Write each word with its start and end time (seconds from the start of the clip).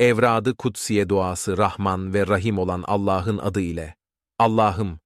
Evradı 0.00 0.54
kutsiye 0.54 1.08
duası 1.08 1.58
Rahman 1.58 2.14
ve 2.14 2.26
Rahim 2.26 2.58
olan 2.58 2.84
Allah'ın 2.86 3.38
adı 3.38 3.60
ile. 3.60 3.96
Allah'ım, 4.38 5.00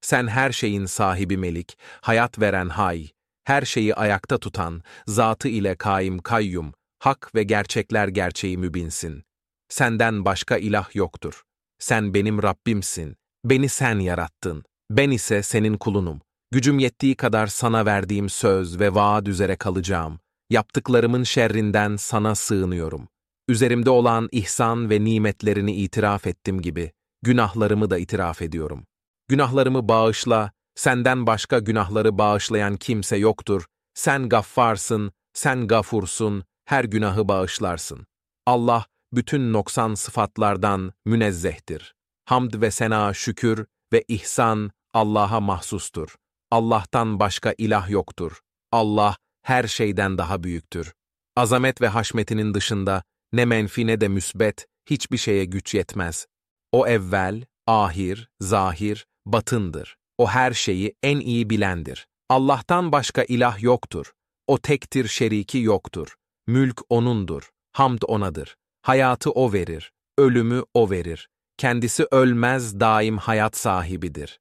sen 0.00 0.26
her 0.26 0.52
şeyin 0.52 0.86
sahibi 0.86 1.36
melik, 1.36 1.78
hayat 2.00 2.40
veren 2.40 2.68
hay, 2.68 3.08
her 3.44 3.62
şeyi 3.62 3.94
ayakta 3.94 4.38
tutan, 4.38 4.82
zatı 5.06 5.48
ile 5.48 5.74
kaim 5.74 6.18
kayyum, 6.18 6.72
hak 6.98 7.34
ve 7.34 7.42
gerçekler 7.42 8.08
gerçeği 8.08 8.58
mübinsin. 8.58 9.22
Senden 9.68 10.24
başka 10.24 10.56
ilah 10.56 10.94
yoktur. 10.94 11.42
Sen 11.78 12.14
benim 12.14 12.42
Rabbimsin. 12.42 13.16
Beni 13.44 13.68
sen 13.68 13.98
yarattın. 13.98 14.64
Ben 14.90 15.10
ise 15.10 15.42
senin 15.42 15.76
kulunum. 15.76 16.20
Gücüm 16.50 16.78
yettiği 16.78 17.14
kadar 17.14 17.46
sana 17.46 17.86
verdiğim 17.86 18.28
söz 18.28 18.80
ve 18.80 18.94
vaat 18.94 19.28
üzere 19.28 19.56
kalacağım. 19.56 20.18
Yaptıklarımın 20.50 21.24
şerrinden 21.24 21.96
sana 21.96 22.34
sığınıyorum. 22.34 23.08
Üzerimde 23.50 23.90
olan 23.90 24.28
ihsan 24.32 24.90
ve 24.90 25.04
nimetlerini 25.04 25.72
itiraf 25.72 26.26
ettim 26.26 26.62
gibi, 26.62 26.92
günahlarımı 27.22 27.90
da 27.90 27.98
itiraf 27.98 28.42
ediyorum. 28.42 28.86
Günahlarımı 29.28 29.88
bağışla, 29.88 30.52
senden 30.74 31.26
başka 31.26 31.58
günahları 31.58 32.18
bağışlayan 32.18 32.76
kimse 32.76 33.16
yoktur. 33.16 33.66
Sen 33.94 34.28
gaffarsın, 34.28 35.12
sen 35.32 35.66
gafursun, 35.66 36.44
her 36.64 36.84
günahı 36.84 37.28
bağışlarsın. 37.28 38.06
Allah, 38.46 38.86
bütün 39.12 39.52
noksan 39.52 39.94
sıfatlardan 39.94 40.92
münezzehtir. 41.04 41.94
Hamd 42.24 42.60
ve 42.60 42.70
sena, 42.70 43.14
şükür 43.14 43.66
ve 43.92 44.04
ihsan 44.08 44.70
Allah'a 44.94 45.40
mahsustur. 45.40 46.16
Allah'tan 46.50 47.20
başka 47.20 47.54
ilah 47.58 47.90
yoktur. 47.90 48.40
Allah 48.72 49.16
her 49.42 49.66
şeyden 49.66 50.18
daha 50.18 50.42
büyüktür. 50.42 50.92
Azamet 51.36 51.80
ve 51.80 51.88
haşmetinin 51.88 52.54
dışında 52.54 53.02
ne 53.32 53.44
menfi 53.44 53.86
ne 53.86 54.00
de 54.00 54.08
müsbet 54.08 54.66
hiçbir 54.90 55.18
şeye 55.18 55.44
güç 55.44 55.74
yetmez. 55.74 56.26
O 56.72 56.86
evvel, 56.86 57.44
ahir, 57.66 58.28
zahir, 58.40 59.06
batındır. 59.26 59.96
O 60.18 60.28
her 60.28 60.52
şeyi 60.52 60.94
en 61.02 61.20
iyi 61.20 61.50
bilendir. 61.50 62.06
Allah'tan 62.28 62.92
başka 62.92 63.22
ilah 63.22 63.62
yoktur. 63.62 64.12
O 64.46 64.58
tektir, 64.58 65.08
şeriki 65.08 65.58
yoktur. 65.58 66.14
Mülk 66.46 66.80
O'nundur. 66.88 67.50
Hamd 67.72 68.02
O'nadır. 68.08 68.56
Hayatı 68.82 69.30
O 69.30 69.52
verir. 69.52 69.92
Ölümü 70.18 70.62
O 70.74 70.90
verir. 70.90 71.28
Kendisi 71.56 72.06
ölmez, 72.10 72.80
daim 72.80 73.18
hayat 73.18 73.56
sahibidir. 73.56 74.40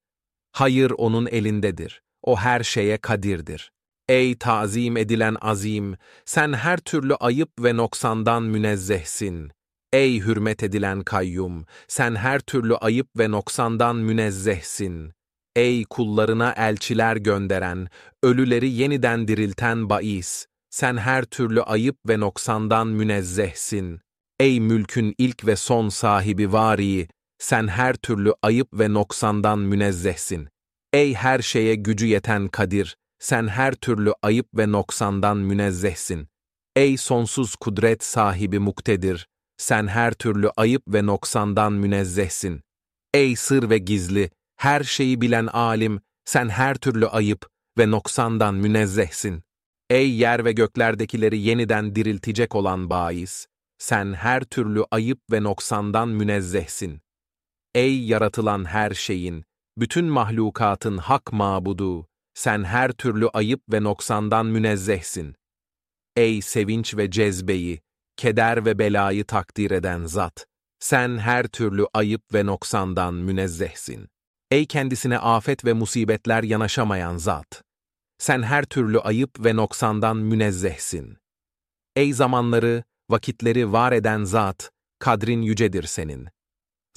Hayır 0.52 0.92
O'nun 0.98 1.26
elindedir. 1.26 2.02
O 2.24 2.38
her 2.38 2.64
şeye 2.64 2.98
kadirdir. 2.98 3.72
Ey 4.10 4.36
tazim 4.36 4.98
edilen 4.98 5.36
azim, 5.42 5.96
sen 6.26 6.54
her 6.54 6.78
türlü 6.78 7.16
ayıp 7.16 7.50
ve 7.60 7.78
noksandan 7.78 8.44
münezzehsin. 8.44 9.52
Ey 9.94 10.20
hürmet 10.20 10.64
edilen 10.64 11.02
kayyum, 11.02 11.66
sen 11.88 12.16
her 12.16 12.40
türlü 12.40 12.76
ayıp 12.76 13.08
ve 13.18 13.32
noksandan 13.32 13.96
münezzehsin. 13.96 15.12
Ey 15.56 15.86
kullarına 15.86 16.52
elçiler 16.58 17.16
gönderen, 17.16 17.88
ölüleri 18.24 18.70
yeniden 18.70 19.28
dirilten 19.28 19.90
bais, 19.90 20.46
sen 20.70 20.98
her 20.98 21.26
türlü 21.26 21.62
ayıp 21.62 21.98
ve 22.08 22.20
noksandan 22.20 22.88
münezzehsin. 22.88 24.00
Ey 24.40 24.60
mülkün 24.60 25.16
ilk 25.18 25.46
ve 25.46 25.56
son 25.56 25.90
sahibi 25.90 26.54
vari, 26.54 27.08
sen 27.40 27.68
her 27.68 27.94
türlü 27.94 28.34
ayıp 28.42 28.74
ve 28.74 28.94
noksandan 28.94 29.60
münezzehsin. 29.60 30.48
Ey 30.94 31.14
her 31.14 31.40
şeye 31.40 31.76
gücü 31.76 32.06
yeten 32.06 32.48
Kadir, 32.48 32.96
sen 33.20 33.48
her 33.48 33.74
türlü 33.74 34.14
ayıp 34.22 34.48
ve 34.58 34.72
noksandan 34.72 35.38
münezzehsin. 35.38 36.28
Ey 36.76 36.98
sonsuz 36.98 37.56
kudret 37.56 38.04
sahibi 38.04 38.60
muktedir, 38.60 39.28
sen 39.58 39.88
her 39.88 40.14
türlü 40.14 40.50
ayıp 40.58 40.84
ve 40.88 41.06
noksandan 41.06 41.74
münezzehsin. 41.74 42.62
Ey 43.14 43.36
sır 43.36 43.70
ve 43.70 43.78
gizli, 43.78 44.30
her 44.58 44.84
şeyi 44.84 45.22
bilen 45.22 45.48
alim, 45.48 46.02
sen 46.26 46.50
her 46.50 46.76
türlü 46.76 47.08
ayıp 47.08 47.48
ve 47.78 47.92
noksandan 47.92 48.56
münezzehsin. 48.56 49.44
Ey 49.90 50.12
yer 50.12 50.46
ve 50.46 50.52
göklerdekileri 50.52 51.40
yeniden 51.40 51.96
diriltecek 51.96 52.56
olan 52.56 52.90
bais, 52.90 53.48
sen 53.78 54.14
her 54.14 54.44
türlü 54.44 54.84
ayıp 54.92 55.20
ve 55.32 55.44
noksandan 55.44 56.10
münezzehsin. 56.10 57.02
Ey 57.76 58.04
yaratılan 58.04 58.66
her 58.66 58.92
şeyin, 58.92 59.44
bütün 59.78 60.06
mahlukatın 60.06 60.98
hak 60.98 61.34
mabudu, 61.34 62.09
sen 62.40 62.64
her 62.64 62.92
türlü 62.92 63.30
ayıp 63.30 63.62
ve 63.74 63.84
noksandan 63.84 64.46
münezzehsin. 64.46 65.36
Ey 66.16 66.42
sevinç 66.42 66.98
ve 66.98 67.12
cezbeyi, 67.12 67.82
keder 68.18 68.66
ve 68.66 68.80
belayı 68.80 69.26
takdir 69.26 69.72
eden 69.72 70.06
zat, 70.06 70.46
sen 70.80 71.18
her 71.18 71.48
türlü 71.48 71.86
ayıp 71.94 72.34
ve 72.34 72.46
noksandan 72.46 73.14
münezzehsin. 73.14 74.08
Ey 74.52 74.66
kendisine 74.66 75.20
afet 75.20 75.66
ve 75.66 75.74
musibetler 75.74 76.44
yanaşamayan 76.44 77.18
zat, 77.18 77.62
sen 78.18 78.44
her 78.44 78.66
türlü 78.66 79.00
ayıp 79.00 79.46
ve 79.46 79.56
noksandan 79.56 80.18
münezzehsin. 80.18 81.18
Ey 81.96 82.14
zamanları, 82.14 82.84
vakitleri 83.10 83.72
var 83.72 83.92
eden 83.92 84.24
zat, 84.24 84.72
kadrin 85.00 85.42
yücedir 85.42 85.84
senin. 85.84 86.28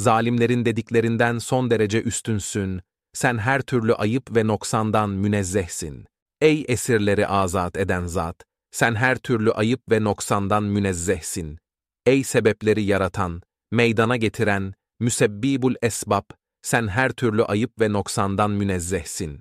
Zalimlerin 0.00 0.64
dediklerinden 0.64 1.38
son 1.38 1.70
derece 1.70 2.02
üstünsün, 2.02 2.82
sen 3.14 3.38
her 3.38 3.62
türlü 3.62 3.94
ayıp 3.94 4.36
ve 4.36 4.46
noksandan 4.46 5.10
münezzehsin. 5.10 6.06
Ey 6.40 6.64
esirleri 6.68 7.26
azat 7.26 7.76
eden 7.76 8.06
zat, 8.06 8.36
sen 8.70 8.94
her 8.94 9.18
türlü 9.18 9.52
ayıp 9.52 9.80
ve 9.90 10.04
noksandan 10.04 10.62
münezzehsin. 10.62 11.58
Ey 12.06 12.24
sebepleri 12.24 12.82
yaratan, 12.82 13.42
meydana 13.70 14.16
getiren, 14.16 14.74
müsebbibul 15.00 15.74
esbab, 15.82 16.24
sen 16.62 16.88
her 16.88 17.12
türlü 17.12 17.44
ayıp 17.44 17.80
ve 17.80 17.92
noksandan 17.92 18.50
münezzehsin. 18.50 19.40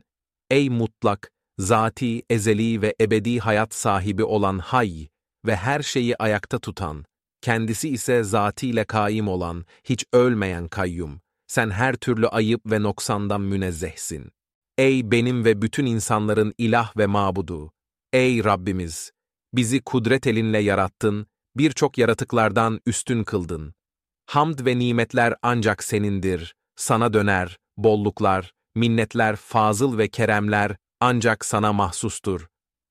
Ey 0.49 0.69
mutlak, 0.69 1.31
zati, 1.59 2.23
ezeli 2.29 2.81
ve 2.81 2.95
ebedi 3.01 3.39
hayat 3.39 3.73
sahibi 3.73 4.23
olan 4.23 4.59
hay 4.59 5.07
ve 5.45 5.55
her 5.55 5.81
şeyi 5.81 6.17
ayakta 6.17 6.59
tutan, 6.59 7.05
kendisi 7.41 7.89
ise 7.89 8.23
zatiyle 8.23 8.83
kaim 8.83 9.27
olan, 9.27 9.65
hiç 9.83 10.05
ölmeyen 10.13 10.67
kayyum, 10.67 11.21
sen 11.51 11.69
her 11.69 11.95
türlü 11.95 12.27
ayıp 12.27 12.61
ve 12.65 12.83
noksandan 12.83 13.41
münezzehsin. 13.41 14.31
Ey 14.77 15.11
benim 15.11 15.45
ve 15.45 15.61
bütün 15.61 15.85
insanların 15.85 16.53
ilah 16.57 16.97
ve 16.97 17.05
mabudu! 17.05 17.71
Ey 18.13 18.43
Rabbimiz! 18.43 19.11
Bizi 19.53 19.81
kudret 19.81 20.27
elinle 20.27 20.57
yarattın, 20.57 21.27
birçok 21.55 21.97
yaratıklardan 21.97 22.79
üstün 22.85 23.23
kıldın. 23.23 23.73
Hamd 24.25 24.65
ve 24.65 24.79
nimetler 24.79 25.35
ancak 25.41 25.83
senindir, 25.83 26.55
sana 26.75 27.13
döner, 27.13 27.57
bolluklar, 27.77 28.53
minnetler, 28.75 29.35
fazıl 29.35 29.97
ve 29.97 30.07
keremler 30.07 30.75
ancak 30.99 31.45
sana 31.45 31.73
mahsustur. 31.73 32.47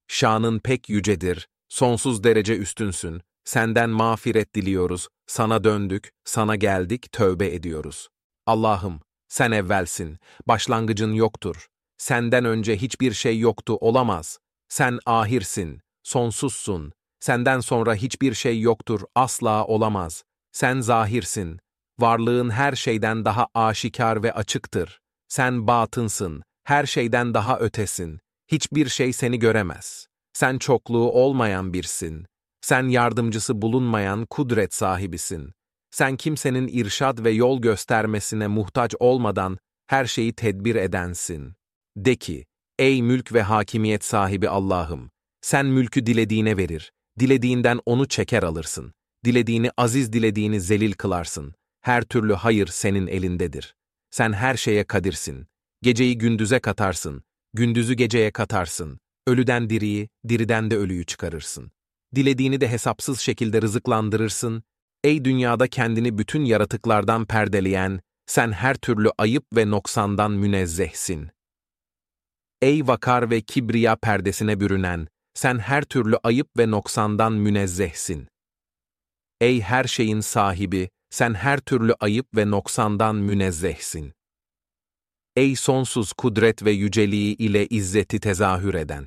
Şanın 0.09 0.59
pek 0.59 0.89
yücedir, 0.89 1.49
sonsuz 1.69 2.25
derece 2.25 2.57
üstünsün. 2.57 3.21
Senden 3.45 3.91
mağfiret 3.91 4.55
diliyoruz, 4.55 5.09
sana 5.27 5.65
döndük, 5.65 6.11
sana 6.25 6.57
geldik, 6.57 7.13
tövbe 7.13 7.55
ediyoruz. 7.55 8.09
Allah'ım, 8.47 9.01
sen 9.29 9.51
evvelsin, 9.51 10.19
başlangıcın 10.47 11.13
yoktur. 11.13 11.67
Senden 11.99 12.45
önce 12.45 12.77
hiçbir 12.77 13.13
şey 13.13 13.39
yoktu, 13.39 13.79
olamaz. 13.81 14.39
Sen 14.69 14.99
ahirsin, 15.07 15.81
sonsuzsun. 16.03 16.93
Senden 17.21 17.61
sonra 17.61 17.95
hiçbir 17.95 18.35
şey 18.35 18.61
yoktur, 18.61 19.01
asla 19.15 19.65
olamaz. 19.65 20.25
Sen 20.53 20.81
zahirsin. 20.81 21.59
Varlığın 21.99 22.51
her 22.51 22.73
şeyden 22.73 23.25
daha 23.25 23.49
aşikar 23.55 24.23
ve 24.23 24.33
açıktır. 24.33 25.01
Sen 25.29 25.67
batınsın, 25.67 26.43
her 26.65 26.87
şeyden 26.87 27.35
daha 27.35 27.59
ötesin. 27.59 28.21
Hiçbir 28.53 28.89
şey 28.89 29.13
seni 29.13 29.39
göremez. 29.39 30.07
Sen 30.33 30.59
çokluğu 30.59 31.11
olmayan 31.11 31.73
birsin. 31.73 32.27
Sen 32.61 32.89
yardımcısı 32.89 33.63
bulunmayan 33.63 34.27
kudret 34.27 34.75
sahibisin. 34.75 35.53
Sen 35.91 36.17
kimsenin 36.17 36.69
irşad 36.69 37.25
ve 37.25 37.31
yol 37.31 37.61
göstermesine 37.61 38.47
muhtaç 38.47 38.95
olmadan 39.01 39.59
her 39.87 40.07
şeyi 40.07 40.33
tedbir 40.33 40.75
edensin. 40.75 41.55
De 41.97 42.17
ki, 42.17 42.45
ey 42.79 43.03
mülk 43.03 43.33
ve 43.33 43.43
hakimiyet 43.43 44.05
sahibi 44.05 44.49
Allah'ım, 44.49 45.11
sen 45.41 45.67
mülkü 45.67 46.07
dilediğine 46.07 46.57
verir, 46.57 46.93
dilediğinden 47.19 47.81
onu 47.87 48.09
çeker 48.09 48.43
alırsın. 48.43 48.93
Dilediğini 49.25 49.71
aziz 49.77 50.13
dilediğini 50.13 50.61
zelil 50.61 50.93
kılarsın. 50.93 51.55
Her 51.81 52.03
türlü 52.03 52.35
hayır 52.35 52.67
senin 52.67 53.07
elindedir. 53.07 53.75
Sen 54.11 54.33
her 54.33 54.57
şeye 54.57 54.85
kadirsin. 54.85 55.47
Geceyi 55.83 56.19
gündüze 56.19 56.59
katarsın, 56.59 57.23
gündüzü 57.55 57.95
geceye 57.95 58.31
katarsın. 58.31 58.99
Ölüden 59.27 59.71
diriyi, 59.71 60.09
diriden 60.29 60.71
de 60.71 60.77
ölüyü 60.77 61.07
çıkarırsın. 61.07 61.71
Dilediğini 62.15 62.61
de 62.61 62.69
hesapsız 62.69 63.21
şekilde 63.21 63.63
rızıklandırırsın, 63.63 64.63
Ey 65.05 65.25
dünyada 65.25 65.69
kendini 65.69 66.19
bütün 66.19 66.45
yaratıklardan 66.45 67.25
perdeleyen, 67.25 68.01
sen 68.27 68.53
her 68.53 68.75
türlü 68.75 69.11
ayıp 69.19 69.45
ve 69.57 69.71
noksandan 69.71 70.33
münezzehsin. 70.33 71.31
Ey 72.63 72.87
vakar 72.87 73.31
ve 73.31 73.41
kibriya 73.41 73.97
perdesine 73.97 74.61
bürünen, 74.61 75.09
sen 75.35 75.59
her 75.59 75.83
türlü 75.83 76.17
ayıp 76.23 76.49
ve 76.59 76.71
noksandan 76.71 77.33
münezzehsin. 77.33 78.29
Ey 79.41 79.61
her 79.61 79.85
şeyin 79.85 80.21
sahibi, 80.21 80.89
sen 81.11 81.35
her 81.35 81.61
türlü 81.61 81.95
ayıp 82.01 82.27
ve 82.37 82.51
noksandan 82.51 83.17
münezzehsin. 83.17 84.13
Ey 85.37 85.57
sonsuz 85.57 86.13
kudret 86.13 86.65
ve 86.65 86.71
yüceliği 86.71 87.37
ile 87.37 87.67
izzeti 87.67 88.21
tezahür 88.21 88.75
eden. 88.75 89.07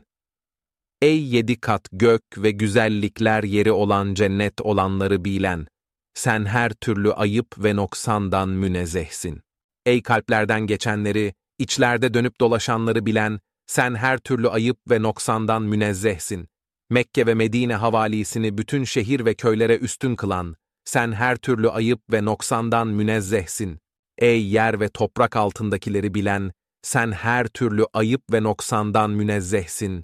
Ey 1.01 1.25
yedi 1.27 1.59
kat 1.59 1.87
gök 1.91 2.23
ve 2.37 2.51
güzellikler 2.51 3.43
yeri 3.43 3.71
olan 3.71 4.13
cennet 4.13 4.61
olanları 4.61 5.25
bilen, 5.25 5.67
sen 6.13 6.45
her 6.45 6.69
türlü 6.69 7.13
ayıp 7.13 7.63
ve 7.63 7.75
noksandan 7.75 8.49
münezzehsin. 8.49 9.41
Ey 9.85 10.01
kalplerden 10.01 10.61
geçenleri, 10.61 11.33
içlerde 11.59 12.13
dönüp 12.13 12.39
dolaşanları 12.39 13.05
bilen, 13.05 13.39
sen 13.67 13.95
her 13.95 14.17
türlü 14.17 14.49
ayıp 14.49 14.77
ve 14.89 15.01
noksandan 15.01 15.63
münezzehsin. 15.63 16.47
Mekke 16.89 17.27
ve 17.27 17.33
Medine 17.33 17.75
havalisini 17.75 18.57
bütün 18.57 18.83
şehir 18.83 19.25
ve 19.25 19.33
köylere 19.33 19.77
üstün 19.77 20.15
kılan, 20.15 20.55
sen 20.85 21.11
her 21.11 21.35
türlü 21.35 21.69
ayıp 21.69 22.01
ve 22.11 22.25
noksandan 22.25 22.87
münezzehsin. 22.87 23.79
Ey 24.17 24.47
yer 24.47 24.79
ve 24.79 24.89
toprak 24.89 25.35
altındakileri 25.35 26.13
bilen, 26.13 26.51
sen 26.81 27.11
her 27.11 27.47
türlü 27.47 27.85
ayıp 27.93 28.21
ve 28.33 28.43
noksandan 28.43 29.11
münezzehsin. 29.11 30.03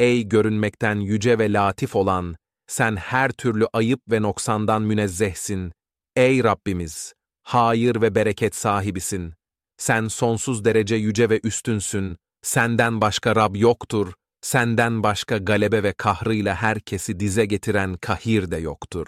Ey 0.00 0.28
görünmekten 0.28 0.96
yüce 0.96 1.38
ve 1.38 1.52
latif 1.52 1.96
olan, 1.96 2.36
sen 2.68 2.96
her 2.96 3.30
türlü 3.30 3.66
ayıp 3.72 4.00
ve 4.10 4.22
noksandan 4.22 4.82
münezzehsin. 4.82 5.72
Ey 6.16 6.44
Rabbimiz, 6.44 7.12
hayır 7.42 8.00
ve 8.00 8.14
bereket 8.14 8.54
sahibisin. 8.54 9.34
Sen 9.76 10.08
sonsuz 10.08 10.64
derece 10.64 10.96
yüce 10.96 11.30
ve 11.30 11.40
üstünsün. 11.44 12.16
Senden 12.42 13.00
başka 13.00 13.36
Rab 13.36 13.56
yoktur. 13.56 14.12
Senden 14.40 15.02
başka 15.02 15.38
galebe 15.38 15.82
ve 15.82 15.92
kahrıyla 15.92 16.54
herkesi 16.54 17.20
dize 17.20 17.46
getiren 17.46 17.96
kahir 17.96 18.50
de 18.50 18.56
yoktur. 18.56 19.06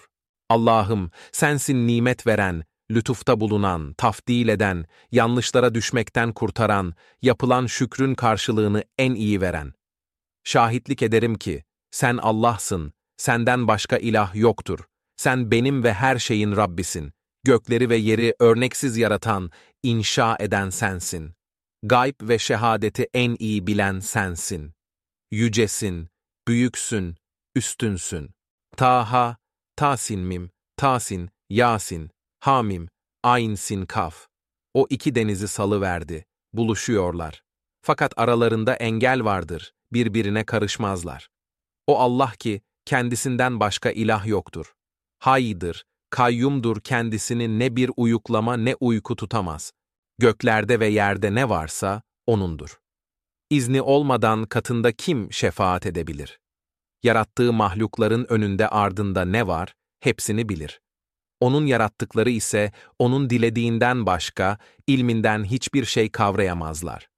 Allah'ım, 0.48 1.10
sensin 1.32 1.86
nimet 1.86 2.26
veren, 2.26 2.64
lütufta 2.90 3.40
bulunan, 3.40 3.92
tafdil 3.92 4.48
eden, 4.48 4.86
yanlışlara 5.12 5.74
düşmekten 5.74 6.32
kurtaran, 6.32 6.94
yapılan 7.22 7.66
şükrün 7.66 8.14
karşılığını 8.14 8.84
en 8.98 9.14
iyi 9.14 9.40
veren. 9.40 9.72
Şahitlik 10.44 11.02
ederim 11.02 11.34
ki, 11.34 11.64
sen 11.90 12.16
Allah'sın, 12.16 12.92
senden 13.20 13.68
başka 13.68 13.98
ilah 13.98 14.34
yoktur. 14.34 14.78
Sen 15.16 15.50
benim 15.50 15.84
ve 15.84 15.92
her 15.92 16.18
şeyin 16.18 16.56
Rabbisin. 16.56 17.12
Gökleri 17.44 17.90
ve 17.90 17.96
yeri 17.96 18.34
örneksiz 18.38 18.96
yaratan, 18.96 19.50
inşa 19.82 20.36
eden 20.40 20.70
sensin. 20.70 21.32
Gayb 21.82 22.14
ve 22.22 22.38
şehadeti 22.38 23.08
en 23.14 23.36
iyi 23.38 23.66
bilen 23.66 24.00
sensin. 24.00 24.72
Yücesin, 25.30 26.08
büyüksün, 26.48 27.16
üstünsün. 27.54 28.30
Taha, 28.76 29.36
Tasin 29.76 30.20
mim, 30.20 30.50
Tasin, 30.76 31.30
Yasin, 31.50 32.10
Hamim, 32.40 32.88
Ayn 33.22 33.54
sin 33.54 33.86
kaf. 33.86 34.26
O 34.74 34.86
iki 34.90 35.14
denizi 35.14 35.48
salıverdi, 35.48 36.24
buluşuyorlar. 36.52 37.42
Fakat 37.82 38.12
aralarında 38.16 38.74
engel 38.74 39.24
vardır, 39.24 39.72
birbirine 39.92 40.44
karışmazlar. 40.44 41.28
O 41.86 41.98
Allah 41.98 42.32
ki, 42.38 42.60
kendisinden 42.90 43.60
başka 43.60 43.90
ilah 43.90 44.26
yoktur. 44.26 44.74
Haydır, 45.18 45.84
kayyumdur 46.10 46.80
kendisini 46.80 47.58
ne 47.58 47.76
bir 47.76 47.90
uyuklama 47.96 48.56
ne 48.56 48.74
uyku 48.80 49.16
tutamaz. 49.16 49.72
Göklerde 50.18 50.80
ve 50.80 50.86
yerde 50.86 51.34
ne 51.34 51.48
varsa 51.48 52.02
O'nundur. 52.26 52.78
İzni 53.50 53.82
olmadan 53.82 54.44
katında 54.44 54.92
kim 54.92 55.32
şefaat 55.32 55.86
edebilir? 55.86 56.40
Yarattığı 57.02 57.52
mahlukların 57.52 58.26
önünde 58.28 58.68
ardında 58.68 59.24
ne 59.24 59.46
var, 59.46 59.74
hepsini 60.00 60.48
bilir. 60.48 60.80
Onun 61.40 61.66
yarattıkları 61.66 62.30
ise 62.30 62.72
onun 62.98 63.30
dilediğinden 63.30 64.06
başka, 64.06 64.58
ilminden 64.86 65.44
hiçbir 65.44 65.84
şey 65.84 66.10
kavrayamazlar. 66.10 67.08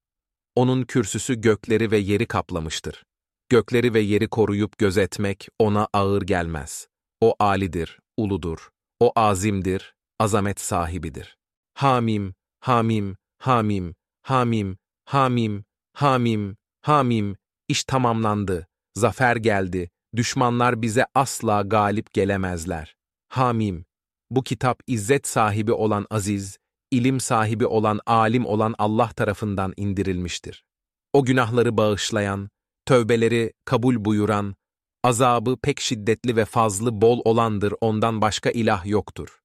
Onun 0.54 0.82
kürsüsü 0.82 1.40
gökleri 1.40 1.90
ve 1.90 1.98
yeri 1.98 2.26
kaplamıştır. 2.26 3.04
Gökleri 3.52 3.94
ve 3.94 4.00
yeri 4.00 4.28
koruyup 4.28 4.78
gözetmek 4.78 5.48
ona 5.58 5.88
ağır 5.92 6.22
gelmez. 6.22 6.88
O 7.20 7.34
alidir, 7.38 7.98
uludur. 8.16 8.68
O 9.00 9.12
azimdir, 9.16 9.94
azamet 10.20 10.60
sahibidir. 10.60 11.36
Hamim, 11.74 12.34
hamim, 12.60 13.16
hamim, 13.38 13.94
hamim, 14.22 14.76
hamim, 15.04 15.64
hamim, 15.94 16.56
hamim, 16.82 17.36
iş 17.68 17.84
tamamlandı, 17.84 18.66
zafer 18.94 19.36
geldi, 19.36 19.90
düşmanlar 20.16 20.82
bize 20.82 21.06
asla 21.14 21.62
galip 21.62 22.12
gelemezler. 22.12 22.96
Hamim, 23.28 23.84
bu 24.30 24.42
kitap 24.42 24.82
izzet 24.86 25.26
sahibi 25.26 25.72
olan 25.72 26.06
aziz, 26.10 26.58
ilim 26.90 27.20
sahibi 27.20 27.66
olan 27.66 28.00
alim 28.06 28.46
olan 28.46 28.74
Allah 28.78 29.08
tarafından 29.08 29.72
indirilmiştir. 29.76 30.64
O 31.12 31.24
günahları 31.24 31.76
bağışlayan, 31.76 32.50
tövbeleri 32.86 33.52
kabul 33.64 34.04
buyuran, 34.04 34.54
azabı 35.04 35.56
pek 35.62 35.80
şiddetli 35.80 36.36
ve 36.36 36.44
fazlı 36.44 37.00
bol 37.00 37.20
olandır 37.24 37.74
ondan 37.80 38.20
başka 38.20 38.50
ilah 38.50 38.86
yoktur. 38.86 39.38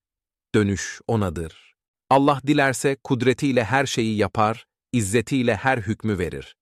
Dönüş 0.55 1.01
O'nadır. 1.07 1.75
Allah 2.09 2.41
dilerse 2.47 2.97
kudretiyle 3.03 3.63
her 3.63 3.85
şeyi 3.85 4.17
yapar, 4.17 4.65
izzetiyle 4.93 5.55
her 5.55 5.77
hükmü 5.77 6.17
verir. 6.17 6.55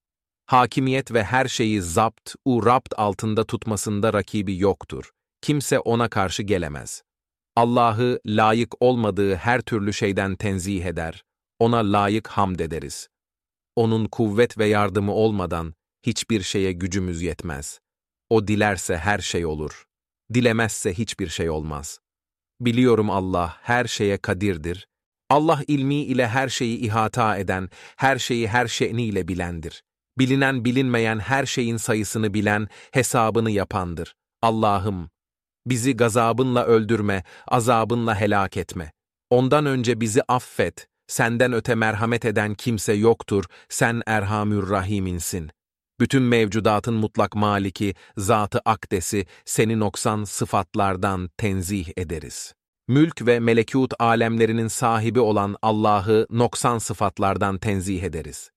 Hakimiyet 0.45 1.13
ve 1.13 1.24
her 1.24 1.48
şeyi 1.48 1.81
zapt, 1.81 2.36
u 2.45 2.66
rapt 2.66 2.94
altında 2.98 3.44
tutmasında 3.44 4.13
rakibi 4.13 4.57
yoktur. 4.60 5.12
Kimse 5.42 5.80
ona 5.80 6.10
karşı 6.10 6.44
gelemez. 6.44 7.04
Allah'ı 7.56 8.19
layık 8.25 8.81
olmadığı 8.81 9.36
her 9.36 9.62
türlü 9.62 9.94
şeyden 9.94 10.36
tenzih 10.36 10.86
eder, 10.86 11.24
ona 11.60 11.77
layık 11.77 12.27
hamd 12.27 12.60
ederiz. 12.60 13.07
Onun 13.75 14.06
kuvvet 14.06 14.57
ve 14.57 14.66
yardımı 14.66 15.13
olmadan 15.13 15.74
hiçbir 16.05 16.41
şeye 16.41 16.71
gücümüz 16.71 17.21
yetmez. 17.21 17.79
O 18.29 18.47
dilerse 18.47 18.97
her 18.97 19.19
şey 19.19 19.45
olur. 19.45 19.85
Dilemezse 20.33 20.93
hiçbir 20.93 21.27
şey 21.27 21.49
olmaz. 21.49 21.99
Biliyorum 22.61 23.09
Allah 23.09 23.57
her 23.61 23.85
şeye 23.85 24.17
kadirdir. 24.17 24.87
Allah 25.29 25.61
ilmi 25.67 25.95
ile 25.95 26.27
her 26.27 26.49
şeyi 26.49 26.77
ihata 26.77 27.37
eden, 27.37 27.69
her 27.97 28.19
şeyi 28.19 28.47
her 28.47 28.67
şeyiyle 28.67 29.27
bilendir. 29.27 29.83
Bilinen 30.19 30.65
bilinmeyen 30.65 31.19
her 31.19 31.45
şeyin 31.45 31.77
sayısını 31.77 32.33
bilen, 32.33 32.67
hesabını 32.91 33.51
yapandır. 33.51 34.15
Allah'ım, 34.41 35.09
bizi 35.67 35.97
gazabınla 35.97 36.65
öldürme, 36.65 37.23
azabınla 37.47 38.19
helak 38.19 38.57
etme. 38.57 38.91
Ondan 39.29 39.65
önce 39.65 40.01
bizi 40.01 40.21
affet, 40.27 40.88
senden 41.07 41.53
öte 41.53 41.75
merhamet 41.75 42.25
eden 42.25 42.53
kimse 42.53 42.93
yoktur, 42.93 43.45
sen 43.69 44.01
Erhamür 44.07 44.69
Rahim'insin. 44.69 45.51
Bütün 45.99 46.23
mevcudatın 46.23 46.93
mutlak 46.93 47.35
maliki, 47.35 47.95
zatı 48.17 48.61
akdesi, 48.65 49.25
seni 49.45 49.79
noksan 49.79 50.23
sıfatlardan 50.23 51.29
tenzih 51.37 51.87
ederiz. 51.97 52.53
Mülk 52.87 53.25
ve 53.25 53.39
melekut 53.39 53.93
alemlerinin 53.99 54.67
sahibi 54.67 55.19
olan 55.19 55.55
Allah'ı 55.61 56.27
noksan 56.29 56.77
sıfatlardan 56.77 57.57
tenzih 57.57 58.03
ederiz. 58.03 58.51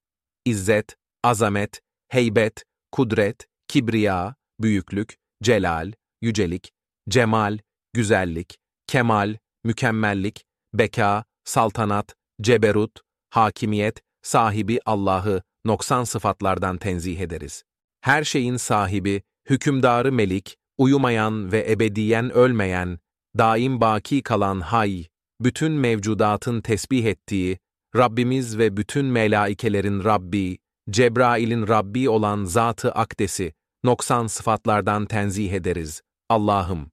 İzzet, 0.45 0.97
azamet, 1.25 1.81
heybet, 2.09 2.65
kudret, 2.93 3.47
kibriya, 3.69 4.35
büyüklük, 4.61 5.17
celal, 5.43 5.93
yücelik, 6.23 6.73
cemal, 7.09 7.59
güzellik, 7.93 8.59
kemal, 8.87 9.37
mükemmellik, 9.65 10.45
beka, 10.75 11.25
saltanat, 11.45 12.15
ceberut, 12.41 13.01
hakimiyet, 13.31 14.03
sahibi 14.23 14.81
Allah'ı 14.87 15.43
noksan 15.65 16.05
sıfatlardan 16.05 16.77
tenzih 16.77 17.21
ederiz. 17.21 17.65
Her 18.01 18.25
şeyin 18.25 18.57
sahibi, 18.57 19.23
hükümdarı 19.51 20.13
melik, 20.13 20.57
uyumayan 20.79 21.53
ve 21.53 21.71
ebediyen 21.71 22.31
ölmeyen, 22.31 22.99
daim 23.39 23.81
baki 23.81 24.23
kalan 24.23 24.61
hay, 24.61 25.07
bütün 25.41 25.73
mevcudatın 25.73 26.61
tesbih 26.61 27.05
ettiği, 27.05 27.59
Rabbimiz 27.97 28.59
ve 28.59 28.77
bütün 28.77 29.07
melaikelerin 29.07 30.05
Rabbi, 30.05 30.59
Cebrail'in 30.91 31.69
Rabbi 31.69 32.09
olan 32.09 32.45
Zat-ı 32.45 32.93
Akdes'i, 32.93 33.53
noksan 33.85 34.27
sıfatlardan 34.27 35.07
tenzih 35.07 35.53
ederiz. 35.53 36.03
Allah'ım, 36.29 36.91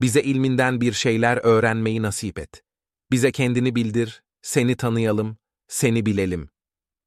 bize 0.00 0.22
ilminden 0.22 0.80
bir 0.80 0.92
şeyler 0.92 1.36
öğrenmeyi 1.36 2.02
nasip 2.02 2.38
et. 2.38 2.62
Bize 3.10 3.32
kendini 3.32 3.74
bildir, 3.74 4.22
seni 4.42 4.76
tanıyalım, 4.76 5.36
seni 5.68 6.06
bilelim. 6.06 6.48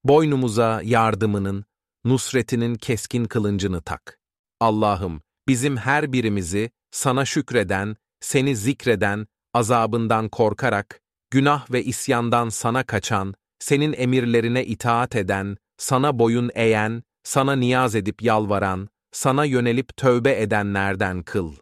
Boynumuza 0.05 0.81
yardımının, 0.83 1.65
nusretinin 2.05 2.75
keskin 2.75 3.25
kılıncını 3.25 3.81
tak. 3.81 4.19
Allah'ım, 4.59 5.21
bizim 5.47 5.77
her 5.77 6.13
birimizi 6.13 6.71
sana 6.91 7.25
şükreden, 7.25 7.95
seni 8.19 8.55
zikreden, 8.55 9.27
azabından 9.53 10.29
korkarak, 10.29 11.01
günah 11.31 11.71
ve 11.71 11.83
isyandan 11.83 12.49
sana 12.49 12.83
kaçan, 12.83 13.33
senin 13.59 13.93
emirlerine 13.97 14.65
itaat 14.65 15.15
eden, 15.15 15.57
sana 15.77 16.19
boyun 16.19 16.51
eğen, 16.55 17.03
sana 17.23 17.55
niyaz 17.55 17.95
edip 17.95 18.21
yalvaran, 18.21 18.89
sana 19.11 19.45
yönelip 19.45 19.97
tövbe 19.97 20.41
edenlerden 20.41 21.23
kıl. 21.23 21.53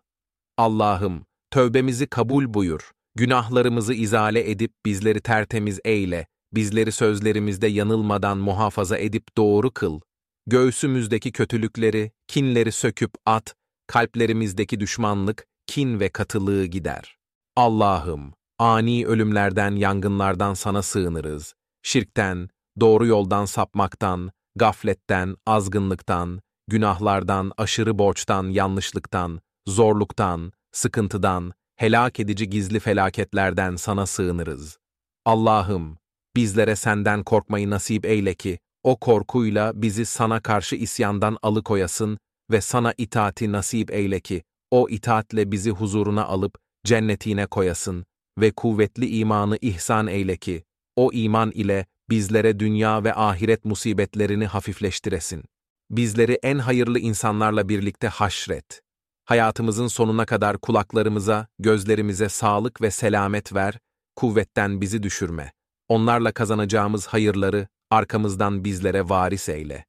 Allah'ım, 0.58 1.26
tövbemizi 1.52 2.08
kabul 2.08 2.54
buyur. 2.54 2.92
Günahlarımızı 3.16 3.94
izale 3.94 4.52
edip 4.52 4.72
bizleri 4.86 5.22
tertemiz 5.22 5.80
eyle. 5.86 6.28
Bizleri 6.56 6.92
sözlerimizde 6.92 7.68
yanılmadan 7.68 8.38
muhafaza 8.38 8.98
edip 8.98 9.38
doğru 9.38 9.72
kıl. 9.72 10.00
Göğsümüzdeki 10.48 11.32
kötülükleri, 11.32 12.12
kinleri 12.28 12.72
söküp 12.72 13.12
at, 13.26 13.56
kalplerimizdeki 13.88 14.80
düşmanlık, 14.80 15.48
kin 15.68 16.00
ve 16.00 16.10
katılığı 16.10 16.66
gider. 16.66 17.18
Allah'ım, 17.56 18.34
ani 18.60 19.06
ölümlerden, 19.08 19.72
yangınlardan 19.76 20.54
sana 20.54 20.82
sığınırız. 20.82 21.54
Şirkten, 21.84 22.50
doğru 22.80 23.06
yoldan 23.06 23.46
sapmaktan, 23.46 24.32
gafletten, 24.56 25.36
azgınlıktan, 25.46 26.42
günahlardan, 26.68 27.52
aşırı 27.58 28.00
borçtan, 28.00 28.44
yanlışlıktan, 28.44 29.42
zorluktan, 29.68 30.52
sıkıntıdan, 30.72 31.54
helak 31.76 32.20
edici 32.20 32.50
gizli 32.50 32.80
felaketlerden 32.80 33.76
sana 33.76 34.06
sığınırız. 34.06 34.78
Allah'ım, 35.26 35.98
bizlere 36.36 36.76
senden 36.76 37.24
korkmayı 37.24 37.70
nasip 37.70 38.06
eyle 38.06 38.34
ki, 38.34 38.60
o 38.84 38.98
korkuyla 38.98 39.72
bizi 39.76 40.06
sana 40.06 40.40
karşı 40.40 40.76
isyandan 40.76 41.38
alıkoyasın 41.42 42.18
ve 42.52 42.62
sana 42.62 42.94
itaati 42.98 43.52
nasip 43.52 43.92
eyle 43.92 44.20
ki, 44.20 44.44
o 44.72 44.90
itaatle 44.90 45.52
bizi 45.52 45.72
huzuruna 45.72 46.26
alıp 46.26 46.56
cennetine 46.86 47.46
koyasın 47.46 48.06
ve 48.40 48.52
kuvvetli 48.52 49.18
imanı 49.18 49.58
ihsan 49.62 50.08
eyle 50.08 50.38
ki, 50.38 50.64
o 50.96 51.12
iman 51.14 51.52
ile 51.52 51.86
bizlere 52.10 52.60
dünya 52.60 53.04
ve 53.04 53.16
ahiret 53.16 53.66
musibetlerini 53.66 54.46
hafifleştiresin. 54.46 55.44
Bizleri 55.92 56.40
en 56.44 56.60
hayırlı 56.60 57.00
insanlarla 57.00 57.70
birlikte 57.70 58.08
haşret. 58.08 58.82
Hayatımızın 59.26 59.88
sonuna 59.88 60.26
kadar 60.26 60.58
kulaklarımıza, 60.58 61.48
gözlerimize 61.60 62.30
sağlık 62.30 62.82
ve 62.82 62.92
selamet 62.92 63.54
ver, 63.54 63.80
kuvvetten 64.16 64.82
bizi 64.82 65.04
düşürme. 65.04 65.52
Onlarla 65.88 66.32
kazanacağımız 66.32 67.08
hayırları 67.08 67.68
arkamızdan 67.92 68.64
bizlere 68.64 69.10
varis 69.10 69.50
eyle. 69.50 69.86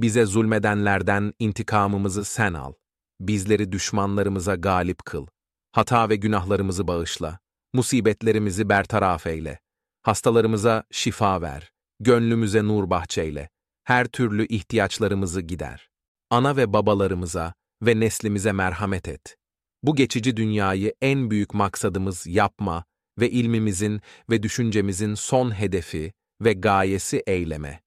Bize 0.00 0.26
zulmedenlerden 0.26 1.32
intikamımızı 1.38 2.24
sen 2.24 2.54
al. 2.54 2.72
Bizleri 3.20 3.72
düşmanlarımıza 3.72 4.54
galip 4.54 5.04
kıl. 5.04 5.26
Hata 5.72 6.08
ve 6.08 6.16
günahlarımızı 6.16 6.88
bağışla. 6.88 7.38
Musibetlerimizi 7.72 8.68
bertaraf 8.68 9.26
eyle. 9.26 9.58
Hastalarımıza 10.02 10.84
şifa 10.90 11.42
ver. 11.42 11.72
Gönlümüze 12.00 12.64
nur 12.64 12.90
bahçeyle. 12.90 13.48
Her 13.84 14.06
türlü 14.06 14.46
ihtiyaçlarımızı 14.46 15.40
gider. 15.40 15.88
Ana 16.30 16.56
ve 16.56 16.72
babalarımıza 16.72 17.54
ve 17.82 18.00
neslimize 18.00 18.52
merhamet 18.52 19.08
et. 19.08 19.36
Bu 19.82 19.96
geçici 19.96 20.36
dünyayı 20.36 20.94
en 21.02 21.30
büyük 21.30 21.54
maksadımız 21.54 22.26
yapma 22.26 22.84
ve 23.18 23.30
ilmimizin 23.30 24.00
ve 24.30 24.42
düşüncemizin 24.42 25.14
son 25.14 25.50
hedefi 25.58 26.12
ve 26.40 26.52
gayesi 26.52 27.22
eyleme. 27.26 27.80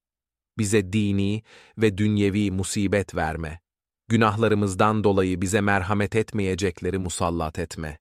Bize 0.57 0.93
dini 0.93 1.43
ve 1.77 1.97
dünyevi 1.97 2.51
musibet 2.51 3.15
verme. 3.15 3.59
Günahlarımızdan 4.07 5.03
dolayı 5.03 5.41
bize 5.41 5.61
merhamet 5.61 6.15
etmeyecekleri 6.15 6.97
musallat 6.97 7.59
etme. 7.59 7.97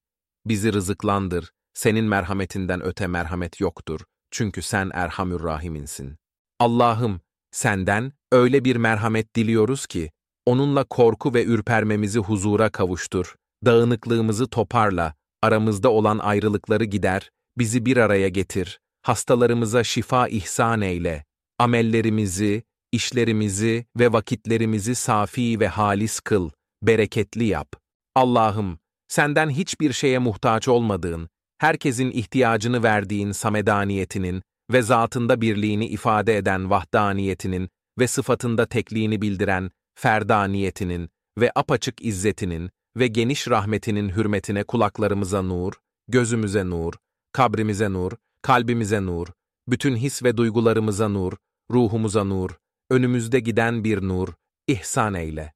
Bizi 0.47 0.73
rızıklandır, 0.73 1.51
senin 1.75 2.05
merhametinden 2.05 2.83
öte 2.83 3.07
merhamet 3.07 3.61
yoktur. 3.61 4.01
Çünkü 4.31 4.63
sen 4.63 4.91
Erhamür 4.95 5.43
Rahim'insin. 5.43 6.17
Allah'ım, 6.59 7.21
senden 7.51 8.13
öyle 8.33 8.65
bir 8.65 8.77
merhamet 8.77 9.37
diliyoruz 9.37 9.87
ki, 9.87 10.11
onunla 10.47 10.85
korku 10.85 11.35
ve 11.35 11.45
ürpermemizi 11.45 12.19
huzura 12.19 12.71
kavuştur, 12.71 13.35
dağınıklığımızı 13.65 14.49
toparla, 14.49 15.15
aramızda 15.43 15.91
olan 15.91 16.19
ayrılıkları 16.19 16.85
gider, 16.85 17.31
bizi 17.59 17.87
bir 17.87 17.97
araya 17.97 18.29
getir, 18.29 18.81
hastalarımıza 19.03 19.85
şifa 19.85 20.29
ihsan 20.29 20.81
eyle, 20.81 21.25
amellerimizi, 21.59 22.63
işlerimizi 22.93 23.87
ve 23.99 24.13
vakitlerimizi 24.13 24.95
safi 24.95 25.61
ve 25.61 25.69
halis 25.69 26.21
kıl, 26.21 26.51
bereketli 26.83 27.45
yap. 27.45 27.69
Allah'ım, 28.15 28.79
senden 29.09 29.51
hiçbir 29.51 29.93
şeye 29.93 30.19
muhtaç 30.19 30.69
olmadığın, 30.69 31.29
herkesin 31.59 32.11
ihtiyacını 32.11 32.83
verdiğin 32.83 33.33
samedaniyetinin 33.33 34.43
ve 34.73 34.83
zatında 34.83 35.41
birliğini 35.41 35.87
ifade 35.87 36.37
eden 36.37 36.71
vahdaniyetinin 36.71 37.69
ve 37.99 38.07
sıfatında 38.07 38.67
tekliğini 38.67 39.23
bildiren 39.23 39.71
ferdaniyetinin 39.95 41.11
ve 41.39 41.53
apaçık 41.55 42.05
izzetinin 42.05 42.71
ve 42.97 43.07
geniş 43.07 43.49
rahmetinin 43.49 44.09
hürmetine 44.09 44.65
kulaklarımıza 44.65 45.43
nur, 45.43 45.73
gözümüze 46.09 46.71
nur, 46.71 46.95
kabrimize 47.33 47.93
nur, 47.93 48.13
kalbimize 48.43 49.07
nur, 49.07 49.29
bütün 49.69 49.97
his 49.97 50.23
ve 50.23 50.37
duygularımıza 50.37 51.09
nur, 51.09 51.33
ruhumuza 51.71 52.25
nur, 52.25 52.51
önümüzde 52.91 53.41
giden 53.41 53.85
bir 53.85 54.03
nur, 54.03 54.29
ihsan 54.67 55.15
eyle. 55.15 55.53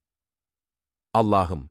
Allah'ım, 1.14 1.70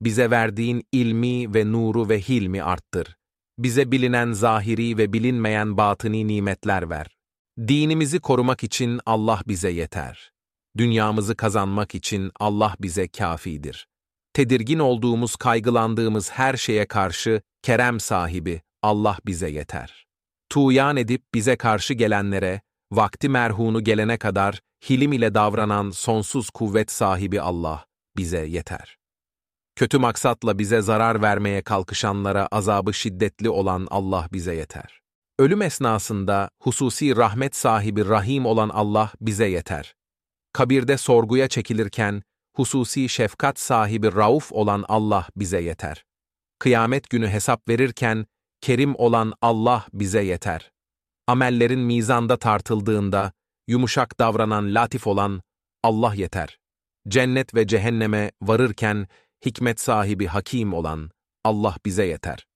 bize 0.00 0.30
verdiğin 0.30 0.84
ilmi 0.92 1.54
ve 1.54 1.72
nuru 1.72 2.08
ve 2.08 2.20
hilmi 2.20 2.62
arttır. 2.62 3.16
Bize 3.58 3.92
bilinen 3.92 4.32
zahiri 4.32 4.98
ve 4.98 5.12
bilinmeyen 5.12 5.76
batıni 5.76 6.26
nimetler 6.26 6.90
ver. 6.90 7.16
Dinimizi 7.58 8.20
korumak 8.20 8.64
için 8.64 9.00
Allah 9.06 9.42
bize 9.46 9.70
yeter. 9.70 10.32
Dünyamızı 10.76 11.36
kazanmak 11.36 11.94
için 11.94 12.30
Allah 12.40 12.74
bize 12.80 13.08
kafidir. 13.08 13.88
Tedirgin 14.34 14.78
olduğumuz, 14.78 15.36
kaygılandığımız 15.36 16.30
her 16.30 16.56
şeye 16.56 16.86
karşı 16.86 17.42
kerem 17.62 18.00
sahibi 18.00 18.62
Allah 18.82 19.18
bize 19.26 19.50
yeter. 19.50 20.06
Tuğyan 20.48 20.96
edip 20.96 21.22
bize 21.34 21.56
karşı 21.56 21.94
gelenlere, 21.94 22.60
vakti 22.92 23.28
merhunu 23.28 23.84
gelene 23.84 24.16
kadar 24.16 24.60
hilim 24.90 25.12
ile 25.12 25.34
davranan 25.34 25.90
sonsuz 25.90 26.50
kuvvet 26.50 26.90
sahibi 26.90 27.40
Allah 27.40 27.86
bize 28.16 28.46
yeter. 28.46 28.96
Kötü 29.76 29.98
maksatla 29.98 30.58
bize 30.58 30.80
zarar 30.80 31.22
vermeye 31.22 31.62
kalkışanlara 31.62 32.46
azabı 32.46 32.94
şiddetli 32.94 33.50
olan 33.50 33.86
Allah 33.90 34.28
bize 34.32 34.54
yeter. 34.54 35.00
Ölüm 35.38 35.62
esnasında 35.62 36.48
hususi 36.62 37.16
rahmet 37.16 37.56
sahibi 37.56 38.08
Rahim 38.08 38.46
olan 38.46 38.68
Allah 38.68 39.12
bize 39.20 39.46
yeter. 39.46 39.94
Kabirde 40.52 40.96
sorguya 40.96 41.48
çekilirken 41.48 42.22
hususi 42.54 43.08
şefkat 43.08 43.58
sahibi 43.58 44.14
Rauf 44.14 44.52
olan 44.52 44.84
Allah 44.88 45.28
bize 45.36 45.60
yeter. 45.60 46.04
Kıyamet 46.58 47.10
günü 47.10 47.28
hesap 47.28 47.68
verirken 47.68 48.26
Kerim 48.60 48.94
olan 48.96 49.32
Allah 49.42 49.86
bize 49.92 50.22
yeter. 50.22 50.72
Amellerin 51.26 51.80
mizanda 51.80 52.36
tartıldığında 52.36 53.32
yumuşak 53.68 54.18
davranan 54.18 54.74
latif 54.74 55.06
olan 55.06 55.42
Allah 55.82 56.14
yeter. 56.14 56.58
Cennet 57.08 57.54
ve 57.54 57.66
cehenneme 57.66 58.30
varırken 58.42 59.08
hikmet 59.46 59.80
sahibi 59.80 60.26
hakim 60.26 60.74
olan 60.74 61.10
Allah 61.44 61.76
bize 61.86 62.06
yeter. 62.06 62.46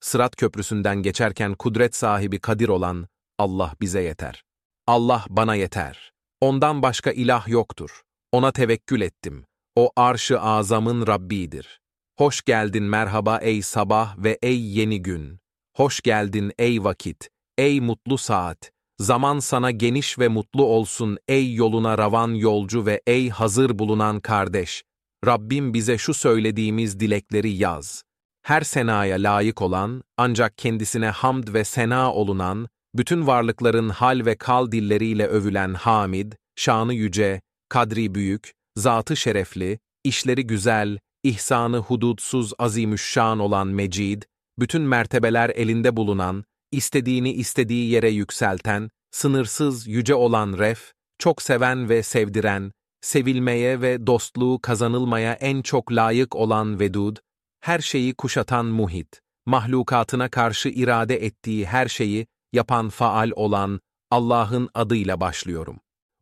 Sırat 0.00 0.36
köprüsünden 0.36 1.02
geçerken 1.02 1.54
kudret 1.54 1.96
sahibi 1.96 2.38
kadir 2.38 2.68
olan 2.68 3.08
Allah 3.38 3.74
bize 3.80 4.02
yeter. 4.02 4.44
Allah 4.86 5.24
bana 5.28 5.54
yeter. 5.54 6.12
Ondan 6.40 6.82
başka 6.82 7.10
ilah 7.10 7.48
yoktur. 7.48 8.02
Ona 8.32 8.52
tevekkül 8.52 9.00
ettim. 9.00 9.44
O 9.76 9.90
arşı 9.96 10.40
azamın 10.40 11.06
Rabbidir. 11.06 11.80
Hoş 12.18 12.42
geldin 12.42 12.82
merhaba 12.82 13.38
ey 13.38 13.62
sabah 13.62 14.18
ve 14.18 14.38
ey 14.42 14.60
yeni 14.60 15.02
gün. 15.02 15.38
Hoş 15.76 16.00
geldin 16.00 16.52
ey 16.58 16.84
vakit, 16.84 17.28
ey 17.58 17.80
mutlu 17.80 18.18
saat. 18.18 18.70
Zaman 18.98 19.38
sana 19.38 19.70
geniş 19.70 20.18
ve 20.18 20.28
mutlu 20.28 20.64
olsun 20.64 21.18
ey 21.28 21.54
yoluna 21.54 21.98
ravan 21.98 22.34
yolcu 22.34 22.86
ve 22.86 23.00
ey 23.06 23.28
hazır 23.30 23.78
bulunan 23.78 24.20
kardeş. 24.20 24.82
Rabbim 25.26 25.74
bize 25.74 25.98
şu 25.98 26.14
söylediğimiz 26.14 27.00
dilekleri 27.00 27.50
yaz. 27.50 28.02
Her 28.42 28.60
senaya 28.60 29.16
layık 29.16 29.62
olan, 29.62 30.02
ancak 30.16 30.58
kendisine 30.58 31.08
hamd 31.08 31.54
ve 31.54 31.64
sena 31.64 32.12
olunan, 32.12 32.68
bütün 32.94 33.26
varlıkların 33.26 33.88
hal 33.88 34.26
ve 34.26 34.34
kal 34.34 34.72
dilleriyle 34.72 35.26
övülen 35.26 35.74
Hamid, 35.74 36.32
şanı 36.56 36.94
yüce, 36.94 37.40
kadri 37.70 38.14
büyük, 38.14 38.52
zatı 38.76 39.16
şerefli, 39.16 39.78
işleri 40.04 40.46
güzel, 40.46 40.98
ihsanı 41.22 41.78
hudutsuz 41.78 42.52
azimüşşan 42.58 43.38
olan 43.38 43.66
Mecid, 43.66 44.22
bütün 44.58 44.82
mertebeler 44.82 45.50
elinde 45.50 45.96
bulunan, 45.96 46.44
istediğini 46.72 47.32
istediği 47.32 47.90
yere 47.90 48.10
yükselten, 48.10 48.90
sınırsız 49.10 49.86
yüce 49.86 50.14
olan 50.14 50.58
Ref, 50.58 50.92
çok 51.18 51.42
seven 51.42 51.88
ve 51.88 52.02
sevdiren, 52.02 52.72
sevilmeye 53.00 53.80
ve 53.80 54.06
dostluğu 54.06 54.58
kazanılmaya 54.62 55.32
en 55.32 55.62
çok 55.62 55.92
layık 55.92 56.36
olan 56.36 56.80
Vedud, 56.80 57.16
her 57.60 57.78
şeyi 57.78 58.14
kuşatan 58.14 58.66
muhit, 58.66 59.20
mahlukatına 59.46 60.28
karşı 60.28 60.68
irade 60.68 61.24
ettiği 61.24 61.66
her 61.66 61.88
şeyi 61.88 62.26
yapan 62.52 62.88
faal 62.88 63.30
olan 63.36 63.80
Allah'ın 64.10 64.68
adıyla 64.74 65.20
başlıyorum. 65.20 65.80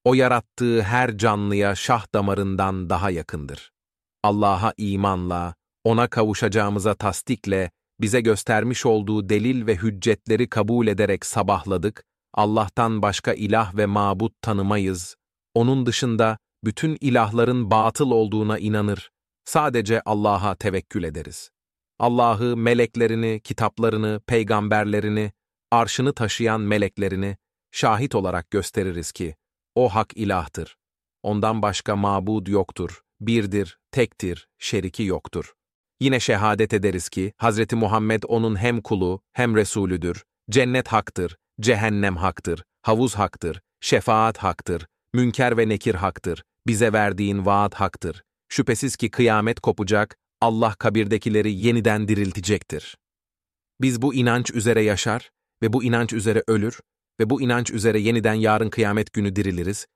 O 0.08 0.14
yarattığı 0.14 0.82
her 0.82 1.18
canlıya 1.18 1.74
şah 1.74 2.06
damarından 2.14 2.90
daha 2.90 3.10
yakındır. 3.10 3.72
Allah'a 4.22 4.72
imanla, 4.76 5.54
ona 5.84 6.08
kavuşacağımıza 6.08 6.94
tasdikle 6.94 7.70
bize 8.00 8.20
göstermiş 8.20 8.86
olduğu 8.86 9.28
delil 9.28 9.66
ve 9.66 9.76
hüccetleri 9.76 10.48
kabul 10.48 10.86
ederek 10.86 11.26
sabahladık, 11.26 12.04
Allah'tan 12.34 13.02
başka 13.02 13.32
ilah 13.32 13.76
ve 13.76 13.86
mabut 13.86 14.32
tanımayız, 14.42 15.16
onun 15.54 15.86
dışında 15.86 16.38
bütün 16.64 16.98
ilahların 17.00 17.70
batıl 17.70 18.10
olduğuna 18.10 18.58
inanır, 18.58 19.10
sadece 19.44 20.02
Allah'a 20.04 20.54
tevekkül 20.54 21.04
ederiz. 21.04 21.50
Allah'ı, 21.98 22.56
meleklerini, 22.56 23.40
kitaplarını, 23.44 24.20
peygamberlerini, 24.26 25.32
arşını 25.70 26.12
taşıyan 26.12 26.60
meleklerini 26.60 27.36
şahit 27.72 28.14
olarak 28.14 28.50
gösteririz 28.50 29.12
ki, 29.12 29.34
o 29.78 29.88
hak 29.88 30.16
ilahtır. 30.16 30.76
Ondan 31.22 31.62
başka 31.62 31.96
mabud 31.96 32.46
yoktur, 32.46 33.00
birdir, 33.20 33.78
tektir, 33.92 34.48
şeriki 34.58 35.02
yoktur. 35.02 35.52
Yine 36.00 36.20
şehadet 36.20 36.72
ederiz 36.72 37.08
ki, 37.08 37.32
Hz. 37.42 37.72
Muhammed 37.72 38.22
onun 38.28 38.56
hem 38.56 38.80
kulu 38.80 39.20
hem 39.32 39.56
Resulüdür, 39.56 40.24
cennet 40.50 40.88
haktır, 40.88 41.36
cehennem 41.60 42.16
haktır, 42.16 42.64
havuz 42.82 43.14
haktır, 43.14 43.60
şefaat 43.80 44.38
haktır, 44.38 44.86
münker 45.14 45.56
ve 45.58 45.68
nekir 45.68 45.94
haktır, 45.94 46.42
bize 46.66 46.92
verdiğin 46.92 47.46
vaat 47.46 47.74
haktır. 47.74 48.22
Şüphesiz 48.48 48.96
ki 48.96 49.10
kıyamet 49.10 49.60
kopacak, 49.60 50.16
Allah 50.40 50.74
kabirdekileri 50.74 51.52
yeniden 51.52 52.08
diriltecektir. 52.08 52.96
Biz 53.80 54.02
bu 54.02 54.14
inanç 54.14 54.50
üzere 54.50 54.82
yaşar 54.82 55.30
ve 55.62 55.72
bu 55.72 55.84
inanç 55.84 56.12
üzere 56.12 56.42
ölür 56.46 56.80
ve 57.20 57.30
bu 57.30 57.42
inanç 57.42 57.70
üzere 57.70 58.00
yeniden 58.00 58.34
yarın 58.34 58.70
kıyamet 58.70 59.12
günü 59.12 59.36
diriliriz 59.36 59.86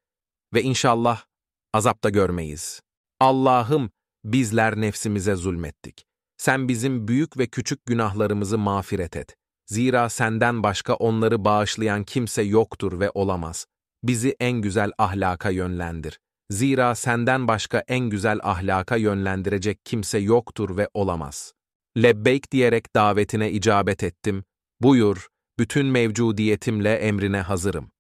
ve 0.55 0.63
inşallah 0.63 1.25
azapta 1.73 2.11
görmeyiz. 2.11 2.81
Allah'ım 3.21 3.91
bizler 4.25 4.81
nefsimize 4.81 5.35
zulmettik. 5.35 6.07
Sen 6.37 6.69
bizim 6.69 7.09
büyük 7.09 7.39
ve 7.39 7.47
küçük 7.47 7.87
günahlarımızı 7.87 8.59
mağfiret 8.59 9.17
et. 9.17 9.37
Zira 9.67 10.09
senden 10.09 10.63
başka 10.63 10.95
onları 10.95 11.45
bağışlayan 11.45 12.05
kimse 12.05 12.43
yoktur 12.43 13.01
ve 13.01 13.11
olamaz. 13.15 13.67
Bizi 14.03 14.37
en 14.41 14.53
güzel 14.53 14.91
ahlaka 14.99 15.51
yönlendir. 15.51 16.19
Zira 16.51 16.95
senden 16.95 17.49
başka 17.49 17.85
en 17.89 18.11
güzel 18.11 18.39
ahlaka 18.43 18.97
yönlendirecek 18.97 19.79
kimse 19.85 20.19
yoktur 20.19 20.77
ve 20.77 20.89
olamaz. 20.95 21.53
Lebbeyk 21.97 22.53
diyerek 22.53 22.95
davetine 22.97 23.51
icabet 23.51 24.03
ettim. 24.03 24.45
Buyur, 24.81 25.29
bütün 25.63 25.87
mevcudiyetimle 25.87 26.95
emrine 26.95 27.41
hazırım. 27.41 27.91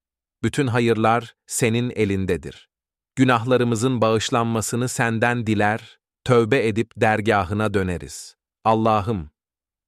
Bütün 0.42 0.66
hayırlar 0.66 1.35
senin 1.47 1.90
elindedir. 1.90 2.69
Günahlarımızın 3.16 4.00
bağışlanmasını 4.00 4.88
senden 4.88 5.47
diler, 5.47 5.99
tövbe 6.25 6.66
edip 6.69 6.92
dergahına 6.97 7.75
döneriz. 7.75 8.37
Allah'ım, 8.64 9.31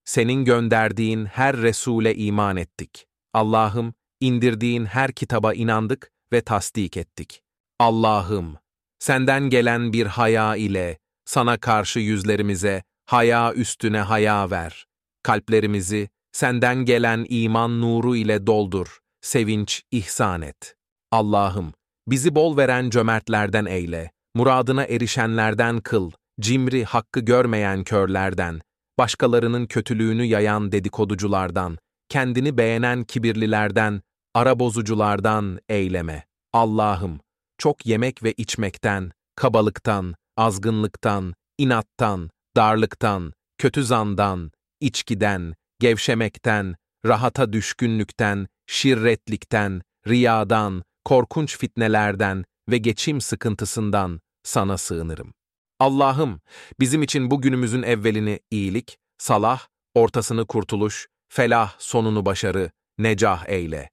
senin 0.04 0.44
gönderdiğin 0.44 1.24
her 1.24 1.56
Resul'e 1.56 2.14
iman 2.14 2.56
ettik. 2.56 3.06
Allah'ım, 3.32 3.94
indirdiğin 4.20 4.84
her 4.84 5.12
kitaba 5.12 5.54
inandık 5.54 6.12
ve 6.32 6.40
tasdik 6.40 6.96
ettik. 6.96 7.42
Allah'ım, 7.78 8.56
senden 8.98 9.50
gelen 9.50 9.92
bir 9.92 10.06
haya 10.06 10.56
ile 10.56 10.98
sana 11.24 11.58
karşı 11.58 12.00
yüzlerimize 12.00 12.82
haya 13.06 13.54
üstüne 13.54 14.00
haya 14.00 14.50
ver. 14.50 14.86
Kalplerimizi 15.22 16.08
senden 16.34 16.84
gelen 16.84 17.26
iman 17.28 17.80
nuru 17.80 18.16
ile 18.16 18.46
doldur, 18.46 18.98
sevinç 19.20 19.82
ihsan 19.90 20.42
et. 20.42 20.74
Allah'ım, 21.12 21.72
bizi 22.08 22.34
bol 22.34 22.56
veren 22.56 22.90
cömertlerden 22.90 23.64
eyle, 23.64 24.10
muradına 24.34 24.84
erişenlerden 24.84 25.80
kıl, 25.80 26.10
cimri 26.40 26.84
hakkı 26.84 27.20
görmeyen 27.20 27.84
körlerden, 27.84 28.60
başkalarının 28.98 29.66
kötülüğünü 29.66 30.24
yayan 30.24 30.72
dedikoduculardan, 30.72 31.78
kendini 32.08 32.58
beğenen 32.58 33.04
kibirlilerden, 33.04 34.02
ara 34.34 34.58
bozuculardan 34.58 35.58
eyleme. 35.68 36.24
Allah'ım, 36.52 37.20
çok 37.58 37.86
yemek 37.86 38.22
ve 38.22 38.32
içmekten, 38.32 39.10
kabalıktan, 39.36 40.14
azgınlıktan, 40.36 41.34
inattan, 41.58 42.30
darlıktan, 42.56 43.32
kötü 43.58 43.84
zandan, 43.84 44.50
içkiden, 44.80 45.54
gevşemekten, 45.78 46.76
rahata 47.06 47.52
düşkünlükten, 47.52 48.46
şirretlikten, 48.66 49.82
riyadan, 50.06 50.82
korkunç 51.04 51.58
fitnelerden 51.58 52.44
ve 52.68 52.78
geçim 52.78 53.20
sıkıntısından 53.20 54.20
sana 54.42 54.78
sığınırım. 54.78 55.34
Allah'ım, 55.80 56.40
bizim 56.80 57.02
için 57.02 57.30
bu 57.30 57.40
günümüzün 57.40 57.82
evvelini 57.82 58.40
iyilik, 58.50 58.98
salah, 59.18 59.66
ortasını 59.94 60.46
kurtuluş, 60.46 61.08
felah, 61.28 61.74
sonunu 61.78 62.26
başarı, 62.26 62.70
necah 62.98 63.44
eyle. 63.48 63.90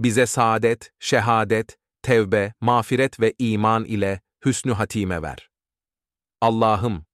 Bize 0.00 0.26
saadet, 0.26 0.90
şehadet, 1.00 1.76
tevbe, 2.02 2.52
mağfiret 2.60 3.20
ve 3.20 3.34
iman 3.38 3.84
ile 3.84 4.20
hüsnü 4.44 4.72
hatime 4.72 5.22
ver. 5.22 5.50
Allah'ım, 6.40 7.04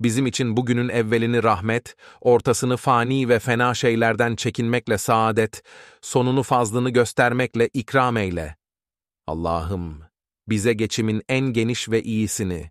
bizim 0.00 0.26
için 0.26 0.56
bugünün 0.56 0.88
evvelini 0.88 1.42
rahmet, 1.42 1.96
ortasını 2.20 2.76
fani 2.76 3.28
ve 3.28 3.38
fena 3.38 3.74
şeylerden 3.74 4.36
çekinmekle 4.36 4.98
saadet, 4.98 5.62
sonunu 6.02 6.42
fazlını 6.42 6.90
göstermekle 6.90 7.68
ikram 7.74 8.16
eyle. 8.16 8.56
Allah'ım, 9.26 10.02
bize 10.48 10.72
geçimin 10.72 11.22
en 11.28 11.40
geniş 11.40 11.88
ve 11.88 12.02
iyisini, 12.02 12.70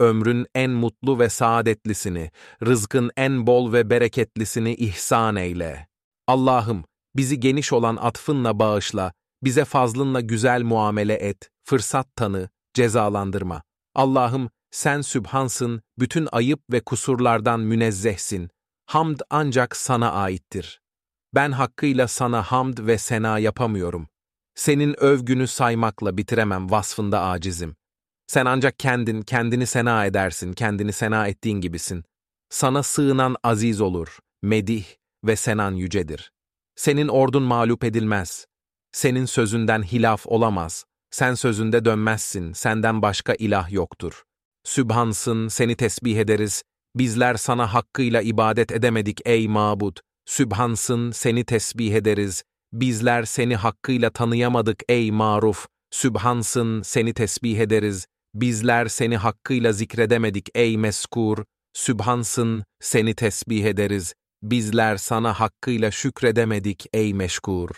ömrün 0.00 0.46
en 0.54 0.70
mutlu 0.70 1.18
ve 1.18 1.28
saadetlisini, 1.28 2.30
rızkın 2.66 3.10
en 3.16 3.46
bol 3.46 3.72
ve 3.72 3.90
bereketlisini 3.90 4.74
ihsan 4.74 5.36
eyle. 5.36 5.88
Allah'ım, 6.26 6.84
bizi 7.16 7.40
geniş 7.40 7.72
olan 7.72 7.96
atfınla 7.96 8.58
bağışla, 8.58 9.12
bize 9.42 9.64
fazlınla 9.64 10.20
güzel 10.20 10.62
muamele 10.62 11.14
et, 11.14 11.50
fırsat 11.64 12.16
tanı, 12.16 12.48
cezalandırma. 12.74 13.62
Allah'ım, 13.94 14.50
sen 14.70 15.00
sübhansın, 15.00 15.82
bütün 15.98 16.28
ayıp 16.32 16.60
ve 16.72 16.80
kusurlardan 16.80 17.60
münezzehsin. 17.60 18.50
Hamd 18.86 19.20
ancak 19.30 19.76
sana 19.76 20.12
aittir. 20.12 20.80
Ben 21.34 21.52
hakkıyla 21.52 22.08
sana 22.08 22.42
hamd 22.42 22.78
ve 22.78 22.98
sena 22.98 23.38
yapamıyorum. 23.38 24.08
Senin 24.54 25.00
övgünü 25.00 25.46
saymakla 25.46 26.16
bitiremem 26.16 26.70
vasfında 26.70 27.22
acizim. 27.22 27.76
Sen 28.26 28.46
ancak 28.46 28.78
kendin, 28.78 29.22
kendini 29.22 29.66
sena 29.66 30.06
edersin, 30.06 30.52
kendini 30.52 30.92
sena 30.92 31.26
ettiğin 31.26 31.60
gibisin. 31.60 32.04
Sana 32.50 32.82
sığınan 32.82 33.36
aziz 33.42 33.80
olur, 33.80 34.18
medih 34.42 34.84
ve 35.24 35.36
senan 35.36 35.72
yücedir. 35.72 36.32
Senin 36.76 37.08
ordun 37.08 37.42
mağlup 37.42 37.84
edilmez. 37.84 38.46
Senin 38.92 39.24
sözünden 39.24 39.82
hilaf 39.82 40.26
olamaz. 40.26 40.84
Sen 41.10 41.34
sözünde 41.34 41.84
dönmezsin, 41.84 42.52
senden 42.52 43.02
başka 43.02 43.34
ilah 43.34 43.72
yoktur. 43.72 44.22
Sübhansın, 44.66 45.48
seni 45.48 45.76
tesbih 45.76 46.16
ederiz. 46.16 46.62
Bizler 46.96 47.34
sana 47.34 47.74
hakkıyla 47.74 48.22
ibadet 48.22 48.72
edemedik 48.72 49.20
ey 49.24 49.48
mabud. 49.48 49.96
Sübhansın, 50.24 51.10
seni 51.10 51.44
tesbih 51.44 51.94
ederiz. 51.94 52.42
Bizler 52.72 53.24
seni 53.24 53.56
hakkıyla 53.56 54.10
tanıyamadık 54.10 54.82
ey 54.88 55.10
maruf. 55.10 55.66
Sübhansın, 55.90 56.82
seni 56.82 57.14
tesbih 57.14 57.58
ederiz. 57.58 58.06
Bizler 58.34 58.86
seni 58.86 59.16
hakkıyla 59.16 59.72
zikredemedik 59.72 60.48
ey 60.54 60.76
meskur. 60.76 61.44
Sübhansın, 61.72 62.64
seni 62.80 63.14
tesbih 63.14 63.64
ederiz. 63.64 64.14
Bizler 64.42 64.96
sana 64.96 65.40
hakkıyla 65.40 65.90
şükredemedik 65.90 66.86
ey 66.92 67.14
meşkur. 67.14 67.70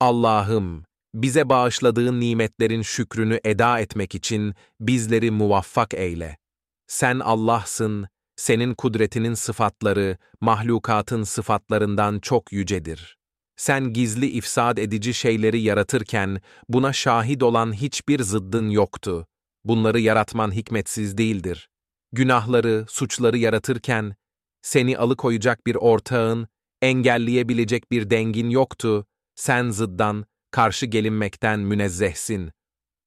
Allah'ım, 0.00 0.84
bize 1.14 1.48
bağışladığın 1.48 2.20
nimetlerin 2.20 2.82
şükrünü 2.82 3.40
eda 3.44 3.80
etmek 3.80 4.14
için 4.14 4.54
bizleri 4.80 5.30
muvaffak 5.30 5.94
eyle. 5.94 6.38
Sen 6.86 7.18
Allah'sın, 7.18 8.08
senin 8.36 8.74
kudretinin 8.74 9.34
sıfatları, 9.34 10.18
mahlukatın 10.40 11.22
sıfatlarından 11.22 12.18
çok 12.18 12.52
yücedir. 12.52 13.16
Sen 13.56 13.92
gizli 13.92 14.26
ifsad 14.26 14.78
edici 14.78 15.14
şeyleri 15.14 15.60
yaratırken 15.60 16.40
buna 16.68 16.92
şahit 16.92 17.42
olan 17.42 17.72
hiçbir 17.72 18.22
zıddın 18.22 18.70
yoktu. 18.70 19.26
Bunları 19.64 20.00
yaratman 20.00 20.54
hikmetsiz 20.54 21.18
değildir. 21.18 21.68
Günahları, 22.12 22.84
suçları 22.88 23.38
yaratırken 23.38 24.16
seni 24.62 24.98
alıkoyacak 24.98 25.66
bir 25.66 25.74
ortağın, 25.74 26.48
engelleyebilecek 26.82 27.92
bir 27.92 28.10
dengin 28.10 28.50
yoktu. 28.50 29.06
Sen 29.34 29.70
zıddan, 29.70 30.26
karşı 30.50 30.86
gelinmekten 30.86 31.60
münezzehsin. 31.60 32.50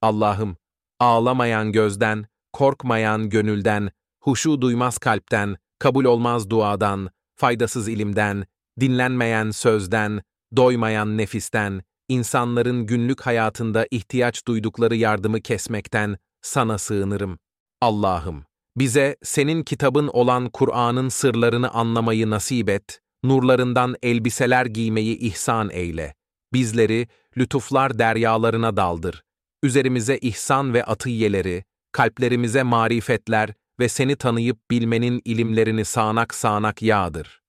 Allah'ım, 0.01 0.57
ağlamayan 0.99 1.71
gözden, 1.71 2.25
korkmayan 2.53 3.29
gönülden, 3.29 3.91
huşu 4.19 4.61
duymaz 4.61 4.97
kalpten, 4.97 5.57
kabul 5.79 6.05
olmaz 6.05 6.49
duadan, 6.49 7.09
faydasız 7.35 7.87
ilimden, 7.87 8.45
dinlenmeyen 8.79 9.51
sözden, 9.51 10.21
doymayan 10.55 11.17
nefisten, 11.17 11.83
insanların 12.09 12.85
günlük 12.85 13.21
hayatında 13.21 13.87
ihtiyaç 13.91 14.47
duydukları 14.47 14.95
yardımı 14.95 15.41
kesmekten 15.41 16.17
sana 16.41 16.77
sığınırım. 16.77 17.39
Allah'ım, 17.81 18.45
bize 18.77 19.15
senin 19.23 19.63
kitabın 19.63 20.07
olan 20.07 20.49
Kur'an'ın 20.49 21.09
sırlarını 21.09 21.69
anlamayı 21.69 22.29
nasip 22.29 22.69
et, 22.69 22.99
nurlarından 23.23 23.95
elbiseler 24.03 24.65
giymeyi 24.65 25.17
ihsan 25.17 25.69
eyle. 25.69 26.13
Bizleri 26.53 27.07
lütuflar 27.37 27.99
deryalarına 27.99 28.77
daldır. 28.77 29.23
Üzerimize 29.63 30.17
ihsan 30.17 30.73
ve 30.73 30.83
atiyeleri, 30.83 31.63
kalplerimize 31.91 32.63
marifetler 32.63 33.53
ve 33.79 33.89
seni 33.89 34.15
tanıyıp 34.15 34.57
bilmenin 34.71 35.21
ilimlerini 35.25 35.85
sağanak 35.85 36.33
sağanak 36.33 36.81
yağdır. 36.81 37.41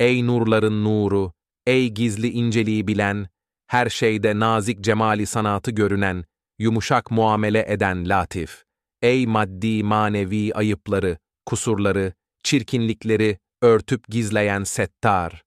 Ey 0.00 0.26
nurların 0.26 0.84
nuru, 0.84 1.32
ey 1.66 1.88
gizli 1.88 2.30
inceliği 2.30 2.86
bilen, 2.86 3.28
her 3.66 3.88
şeyde 3.88 4.38
nazik 4.38 4.80
cemali 4.80 5.26
sanatı 5.26 5.70
görünen, 5.70 6.24
yumuşak 6.58 7.10
muamele 7.10 7.64
eden 7.68 8.08
latif. 8.08 8.64
Ey 9.02 9.26
maddi 9.26 9.82
manevi 9.82 10.54
ayıpları, 10.54 11.18
kusurları, 11.46 12.12
çirkinlikleri 12.44 13.38
örtüp 13.62 14.08
gizleyen 14.08 14.64
settar. 14.64 15.42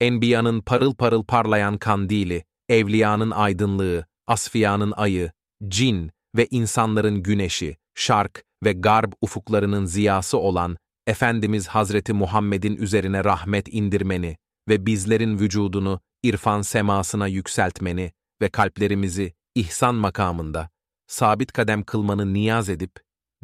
Enbiyanın 0.00 0.60
parıl 0.60 0.94
parıl 0.94 1.24
parlayan 1.24 1.78
kandili, 1.78 2.44
evliyanın 2.68 3.30
aydınlığı, 3.30 4.06
asfiyanın 4.26 4.92
ayı, 4.96 5.30
cin 5.68 6.10
ve 6.36 6.46
insanların 6.50 7.22
güneşi, 7.22 7.76
şark 7.94 8.44
ve 8.64 8.72
garb 8.72 9.12
ufuklarının 9.20 9.84
ziyası 9.84 10.38
olan 10.38 10.76
Efendimiz 11.06 11.68
Hazreti 11.68 12.12
Muhammed'in 12.12 12.76
üzerine 12.76 13.24
rahmet 13.24 13.74
indirmeni 13.74 14.36
ve 14.68 14.86
bizlerin 14.86 15.38
vücudunu 15.38 16.00
irfan 16.22 16.62
semasına 16.62 17.26
yükseltmeni 17.26 18.12
ve 18.42 18.48
kalplerimizi 18.48 19.32
ihsan 19.54 19.94
makamında 19.94 20.70
sabit 21.06 21.52
kadem 21.52 21.82
kılmanı 21.82 22.34
niyaz 22.34 22.68
edip 22.68 22.92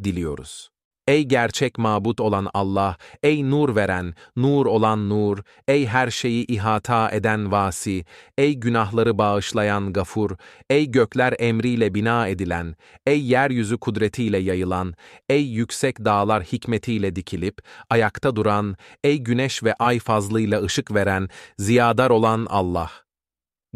diliyoruz. 0.03 0.72
Ey 1.07 1.23
gerçek 1.23 1.77
mabut 1.77 2.19
olan 2.19 2.49
Allah, 2.53 2.97
ey 3.23 3.49
nur 3.49 3.75
veren, 3.75 4.13
nur 4.35 4.65
olan 4.65 5.09
nur, 5.09 5.37
ey 5.67 5.87
her 5.87 6.11
şeyi 6.11 6.45
ihata 6.45 7.11
eden 7.11 7.51
vasi, 7.51 8.05
ey 8.37 8.53
günahları 8.53 9.17
bağışlayan 9.17 9.93
gafur, 9.93 10.31
ey 10.69 10.91
gökler 10.91 11.33
emriyle 11.39 11.93
bina 11.93 12.27
edilen, 12.27 12.75
ey 13.07 13.25
yeryüzü 13.25 13.77
kudretiyle 13.77 14.37
yayılan, 14.37 14.93
ey 15.29 15.43
yüksek 15.43 16.05
dağlar 16.05 16.43
hikmetiyle 16.43 17.15
dikilip, 17.15 17.57
ayakta 17.89 18.35
duran, 18.35 18.75
ey 19.03 19.17
güneş 19.17 19.63
ve 19.63 19.73
ay 19.73 19.99
fazlıyla 19.99 20.63
ışık 20.63 20.93
veren, 20.93 21.29
ziyadar 21.57 22.09
olan 22.09 22.47
Allah 22.49 23.02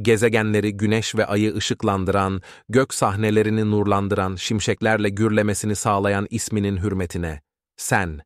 gezegenleri 0.01 0.77
güneş 0.77 1.15
ve 1.15 1.25
ayı 1.25 1.55
ışıklandıran, 1.55 2.41
gök 2.69 2.93
sahnelerini 2.93 3.71
nurlandıran, 3.71 4.35
şimşeklerle 4.35 5.09
gürlemesini 5.09 5.75
sağlayan 5.75 6.27
isminin 6.29 6.77
hürmetine, 6.77 7.41
sen, 7.77 8.21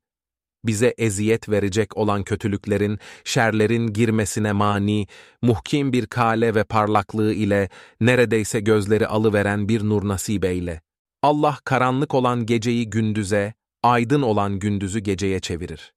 bize 0.65 0.93
eziyet 0.97 1.49
verecek 1.49 1.97
olan 1.97 2.23
kötülüklerin, 2.23 2.99
şerlerin 3.23 3.88
girmesine 3.93 4.51
mani, 4.51 5.07
muhkim 5.41 5.93
bir 5.93 6.05
kale 6.05 6.55
ve 6.55 6.63
parlaklığı 6.63 7.34
ile 7.34 7.69
neredeyse 8.01 8.60
gözleri 8.60 9.07
alıveren 9.07 9.69
bir 9.69 9.84
nur 9.84 10.07
nasip 10.07 10.45
eyle. 10.45 10.81
Allah 11.23 11.57
karanlık 11.65 12.13
olan 12.13 12.45
geceyi 12.45 12.89
gündüze, 12.89 13.53
aydın 13.84 14.21
olan 14.21 14.60
gündüzü 14.60 14.99
geceye 14.99 15.39
çevirir. 15.39 15.93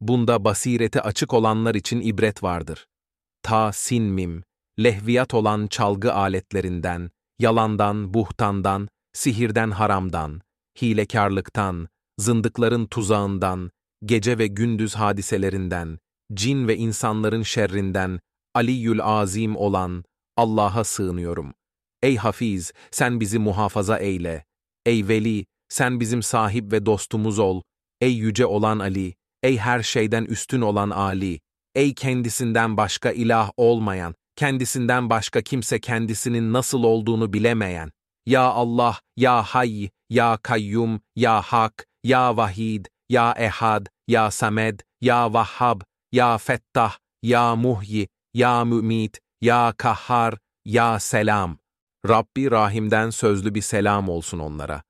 Bunda 0.00 0.44
basireti 0.44 1.00
açık 1.00 1.34
olanlar 1.34 1.74
için 1.74 2.00
ibret 2.00 2.42
vardır. 2.42 2.86
Ta 3.42 3.72
sin 3.72 4.02
mim, 4.02 4.44
lehviyat 4.78 5.34
olan 5.34 5.66
çalgı 5.66 6.14
aletlerinden, 6.14 7.10
yalandan, 7.38 8.14
buhtandan, 8.14 8.88
sihirden 9.12 9.70
haramdan, 9.70 10.40
hilekarlıktan, 10.82 11.88
zındıkların 12.18 12.86
tuzağından, 12.86 13.70
gece 14.04 14.38
ve 14.38 14.46
gündüz 14.46 14.94
hadiselerinden, 14.94 15.98
cin 16.34 16.68
ve 16.68 16.76
insanların 16.76 17.42
şerrinden, 17.42 18.20
Aliyyül 18.54 19.02
Azim 19.02 19.56
olan 19.56 20.04
Allah'a 20.36 20.84
sığınıyorum. 20.84 21.54
Ey 22.02 22.16
Hafiz, 22.16 22.72
sen 22.90 23.20
bizi 23.20 23.38
muhafaza 23.38 23.98
eyle. 23.98 24.44
Ey 24.86 25.08
Veli, 25.08 25.46
sen 25.68 26.00
bizim 26.00 26.22
sahip 26.22 26.72
ve 26.72 26.86
dostumuz 26.86 27.38
ol. 27.38 27.62
Ey 28.00 28.14
yüce 28.14 28.46
olan 28.46 28.78
Ali, 28.78 29.14
ey 29.42 29.58
her 29.58 29.82
şeyden 29.82 30.24
üstün 30.24 30.60
olan 30.60 30.90
Ali, 30.90 31.40
ey 31.74 31.94
kendisinden 31.94 32.76
başka 32.76 33.10
ilah 33.10 33.50
olmayan, 33.56 34.14
kendisinden 34.36 35.10
başka 35.10 35.42
kimse 35.42 35.80
kendisinin 35.80 36.52
nasıl 36.52 36.82
olduğunu 36.82 37.32
bilemeyen, 37.32 37.90
Ya 38.26 38.42
Allah, 38.42 39.00
Ya 39.16 39.42
Hay, 39.42 39.88
Ya 40.10 40.38
Kayyum, 40.42 41.00
Ya 41.16 41.42
Hak, 41.42 41.86
Ya 42.04 42.36
Vahid, 42.36 42.86
Ya 43.08 43.32
Ehad, 43.38 43.86
Ya 44.08 44.30
Samed, 44.30 44.80
Ya 45.00 45.32
Vahhab, 45.32 45.80
Ya 46.12 46.38
Fettah, 46.38 46.96
Ya 47.22 47.56
Muhyi, 47.56 48.08
Ya 48.34 48.64
Mümit, 48.64 49.18
Ya 49.40 49.74
Kahhar, 49.76 50.34
Ya 50.64 51.00
Selam. 51.00 51.58
Rabbi 52.08 52.50
Rahim'den 52.50 53.10
sözlü 53.10 53.54
bir 53.54 53.62
selam 53.62 54.08
olsun 54.08 54.38
onlara. 54.38 54.82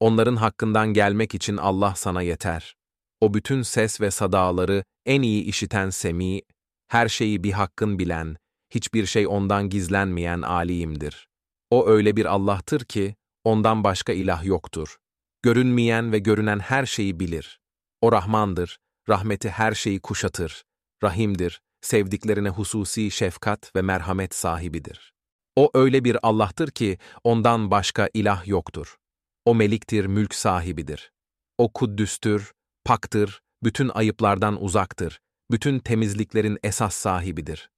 Onların 0.00 0.36
hakkından 0.36 0.88
gelmek 0.94 1.34
için 1.34 1.56
Allah 1.56 1.94
sana 1.96 2.22
yeter. 2.22 2.76
O 3.20 3.34
bütün 3.34 3.62
ses 3.62 4.00
ve 4.00 4.10
sadaları 4.10 4.84
en 5.06 5.22
iyi 5.22 5.42
işiten 5.44 5.90
Semi, 5.90 6.40
her 6.88 7.08
şeyi 7.08 7.44
bir 7.44 7.52
hakkın 7.52 7.98
bilen, 7.98 8.36
hiçbir 8.74 9.06
şey 9.06 9.26
ondan 9.26 9.68
gizlenmeyen 9.68 10.42
aliyimdir. 10.42 11.28
O 11.70 11.88
öyle 11.88 12.16
bir 12.16 12.26
Allah'tır 12.26 12.80
ki, 12.80 13.14
ondan 13.44 13.84
başka 13.84 14.12
ilah 14.12 14.44
yoktur. 14.44 14.96
Görünmeyen 15.42 16.12
ve 16.12 16.18
görünen 16.18 16.58
her 16.58 16.86
şeyi 16.86 17.20
bilir. 17.20 17.60
O 18.00 18.12
Rahmandır, 18.12 18.78
rahmeti 19.08 19.50
her 19.50 19.72
şeyi 19.74 20.00
kuşatır. 20.00 20.64
Rahimdir, 21.02 21.60
sevdiklerine 21.80 22.48
hususi 22.48 23.10
şefkat 23.10 23.76
ve 23.76 23.82
merhamet 23.82 24.34
sahibidir. 24.34 25.12
O 25.56 25.70
öyle 25.74 26.04
bir 26.04 26.16
Allah'tır 26.22 26.70
ki, 26.70 26.98
ondan 27.24 27.70
başka 27.70 28.08
ilah 28.14 28.46
yoktur. 28.46 28.96
O 29.44 29.54
meliktir, 29.54 30.06
mülk 30.06 30.34
sahibidir. 30.34 31.12
O 31.58 31.72
kuddüstür, 31.72 32.52
paktır, 32.84 33.42
bütün 33.62 33.88
ayıplardan 33.88 34.64
uzaktır, 34.64 35.20
bütün 35.50 35.78
temizliklerin 35.78 36.58
esas 36.62 36.94
sahibidir. 36.94 37.70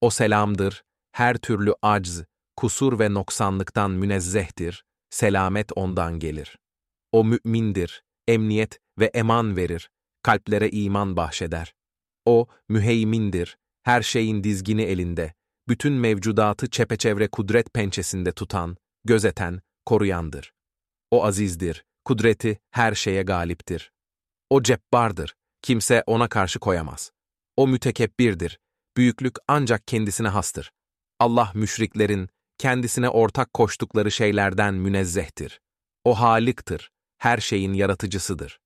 O 0.00 0.10
selamdır, 0.10 0.82
her 1.12 1.36
türlü 1.36 1.74
acz, 1.82 2.22
kusur 2.56 2.98
ve 2.98 3.14
noksanlıktan 3.14 3.90
münezzehtir, 3.90 4.84
selamet 5.10 5.72
ondan 5.76 6.18
gelir. 6.18 6.58
O 7.12 7.24
mümindir, 7.24 8.02
emniyet 8.28 8.78
ve 8.98 9.06
eman 9.14 9.56
verir, 9.56 9.90
kalplere 10.22 10.70
iman 10.70 11.16
bahşeder. 11.16 11.74
O 12.26 12.46
müheymindir, 12.68 13.56
her 13.82 14.02
şeyin 14.02 14.44
dizgini 14.44 14.82
elinde, 14.82 15.34
bütün 15.68 15.92
mevcudatı 15.92 16.70
çepeçevre 16.70 17.28
kudret 17.28 17.74
pençesinde 17.74 18.32
tutan, 18.32 18.76
gözeten, 19.04 19.60
koruyandır. 19.86 20.52
O 21.10 21.24
azizdir, 21.24 21.84
kudreti 22.04 22.58
her 22.70 22.94
şeye 22.94 23.22
galiptir. 23.22 23.92
O 24.50 24.62
cebbardır, 24.62 25.34
kimse 25.62 26.02
ona 26.06 26.28
karşı 26.28 26.58
koyamaz. 26.58 27.12
O 27.56 27.68
mütekebbirdir, 27.68 28.58
büyüklük 29.00 29.36
ancak 29.48 29.88
kendisine 29.88 30.28
hastır. 30.28 30.72
Allah 31.18 31.52
müşriklerin 31.54 32.28
kendisine 32.58 33.08
ortak 33.08 33.54
koştukları 33.54 34.10
şeylerden 34.10 34.74
münezzehtir. 34.74 35.60
O 36.04 36.20
haliktir, 36.20 36.90
her 37.18 37.38
şeyin 37.38 37.72
yaratıcısıdır. 37.72 38.60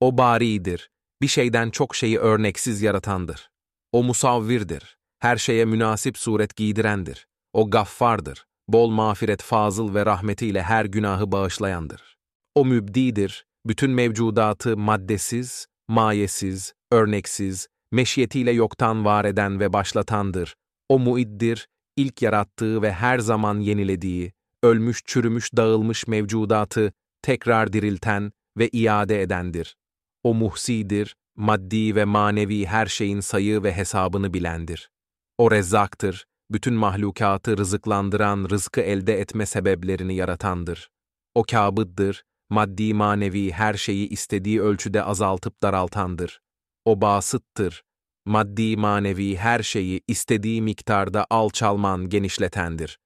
O 0.00 0.18
baridir, 0.18 0.90
bir 1.22 1.28
şeyden 1.28 1.70
çok 1.70 1.96
şeyi 1.96 2.18
örneksiz 2.18 2.82
yaratandır. 2.82 3.50
O 3.92 4.02
musavvirdir, 4.02 4.96
her 5.18 5.36
şeye 5.36 5.64
münasip 5.64 6.18
suret 6.18 6.56
giydirendir. 6.56 7.26
O 7.52 7.70
gaffardır, 7.70 8.46
bol 8.68 8.90
mağfiret 8.90 9.42
fazıl 9.42 9.94
ve 9.94 10.06
rahmetiyle 10.06 10.62
her 10.62 10.84
günahı 10.84 11.32
bağışlayandır. 11.32 12.16
O 12.54 12.64
mübdidir, 12.64 13.46
bütün 13.66 13.90
mevcudatı 13.90 14.76
maddesiz, 14.76 15.66
mayesiz, 15.88 16.72
örneksiz, 16.92 17.68
meşiyetiyle 17.92 18.50
yoktan 18.50 19.04
var 19.04 19.24
eden 19.24 19.60
ve 19.60 19.72
başlatandır. 19.72 20.54
O 20.88 20.98
muiddir, 20.98 21.68
ilk 21.96 22.22
yarattığı 22.22 22.82
ve 22.82 22.92
her 22.92 23.18
zaman 23.18 23.60
yenilediği, 23.60 24.32
ölmüş, 24.62 25.02
çürümüş, 25.04 25.56
dağılmış 25.56 26.06
mevcudatı 26.06 26.92
tekrar 27.22 27.72
dirilten 27.72 28.32
ve 28.58 28.68
iade 28.68 29.22
edendir. 29.22 29.76
O 30.22 30.34
muhsidir, 30.34 31.16
maddi 31.36 31.96
ve 31.96 32.04
manevi 32.04 32.66
her 32.66 32.86
şeyin 32.86 33.20
sayı 33.20 33.62
ve 33.62 33.76
hesabını 33.76 34.34
bilendir. 34.34 34.90
O 35.38 35.50
rezzaktır, 35.50 36.24
bütün 36.50 36.74
mahlukatı 36.74 37.56
rızıklandıran, 37.58 38.46
rızkı 38.50 38.80
elde 38.80 39.20
etme 39.20 39.46
sebeplerini 39.46 40.14
yaratandır. 40.14 40.90
O 41.34 41.42
kabıddır, 41.42 42.24
maddi 42.50 42.94
manevi 42.94 43.52
her 43.52 43.74
şeyi 43.74 44.08
istediği 44.08 44.62
ölçüde 44.62 45.02
azaltıp 45.02 45.62
daraltandır. 45.62 46.40
O 46.84 47.00
basıttır, 47.00 47.82
maddi 48.26 48.76
manevi 48.76 49.36
her 49.36 49.62
şeyi 49.62 50.00
istediği 50.08 50.62
miktarda 50.62 51.26
alçalman 51.30 52.08
genişletendir. 52.08 52.98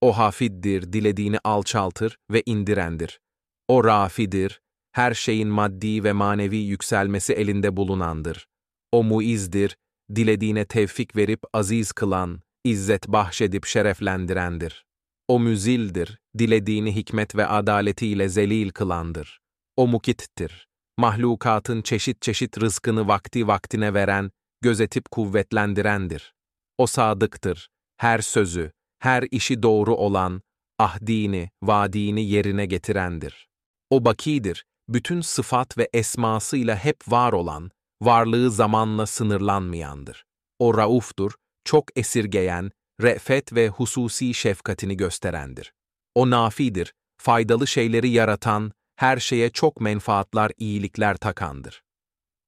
O 0.00 0.18
hafiddir, 0.18 0.92
dilediğini 0.92 1.38
alçaltır 1.44 2.16
ve 2.30 2.42
indirendir. 2.46 3.20
O 3.68 3.84
rafidir, 3.84 4.60
her 4.92 5.14
şeyin 5.14 5.48
maddi 5.48 6.04
ve 6.04 6.12
manevi 6.12 6.56
yükselmesi 6.56 7.32
elinde 7.32 7.76
bulunandır. 7.76 8.46
O 8.92 9.04
muizdir, 9.04 9.76
dilediğine 10.14 10.64
tevfik 10.64 11.16
verip 11.16 11.40
aziz 11.52 11.92
kılan, 11.92 12.40
izzet 12.64 13.08
bahşedip 13.08 13.66
şereflendirendir. 13.66 14.84
O 15.28 15.40
müzildir, 15.40 16.18
dilediğini 16.38 16.96
hikmet 16.96 17.36
ve 17.36 17.46
adaletiyle 17.46 18.28
zelil 18.28 18.70
kılandır. 18.70 19.40
O 19.76 19.86
mukittir, 19.86 20.68
mahlukatın 20.96 21.82
çeşit 21.82 22.22
çeşit 22.22 22.60
rızkını 22.60 23.08
vakti 23.08 23.46
vaktine 23.46 23.94
veren, 23.94 24.30
gözetip 24.60 25.10
kuvvetlendirendir. 25.10 26.34
O 26.78 26.86
sadıktır, 26.86 27.68
her 27.96 28.18
sözü, 28.18 28.72
her 28.98 29.24
işi 29.30 29.62
doğru 29.62 29.94
olan, 29.94 30.42
ahdini, 30.78 31.50
vadini 31.62 32.24
yerine 32.24 32.66
getirendir. 32.66 33.48
O 33.90 34.04
bakidir, 34.04 34.64
bütün 34.88 35.20
sıfat 35.20 35.78
ve 35.78 35.88
esmasıyla 35.92 36.76
hep 36.76 36.96
var 37.08 37.32
olan, 37.32 37.70
varlığı 38.02 38.50
zamanla 38.50 39.06
sınırlanmayandır. 39.06 40.24
O 40.58 40.78
rauftur, 40.78 41.32
çok 41.64 41.98
esirgeyen, 41.98 42.70
re'fet 43.02 43.52
ve 43.52 43.68
hususi 43.68 44.34
şefkatini 44.34 44.96
gösterendir. 44.96 45.72
O 46.14 46.30
nafidir, 46.30 46.94
faydalı 47.18 47.66
şeyleri 47.66 48.08
yaratan, 48.08 48.72
her 48.96 49.16
şeye 49.16 49.50
çok 49.50 49.80
menfaatlar, 49.80 50.52
iyilikler 50.58 51.16
takandır. 51.16 51.82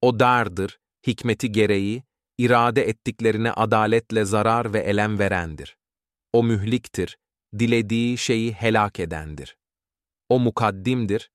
O 0.01 0.19
dardır, 0.19 0.79
hikmeti 1.07 1.51
gereği, 1.51 2.03
irade 2.37 2.89
ettiklerine 2.89 3.51
adaletle 3.51 4.25
zarar 4.25 4.73
ve 4.73 4.79
elem 4.79 5.19
verendir. 5.19 5.77
O 6.33 6.43
mühliktir, 6.43 7.17
dilediği 7.59 8.17
şeyi 8.17 8.53
helak 8.53 8.99
edendir. 8.99 9.57
O 10.29 10.39
mukaddimdir, 10.39 11.31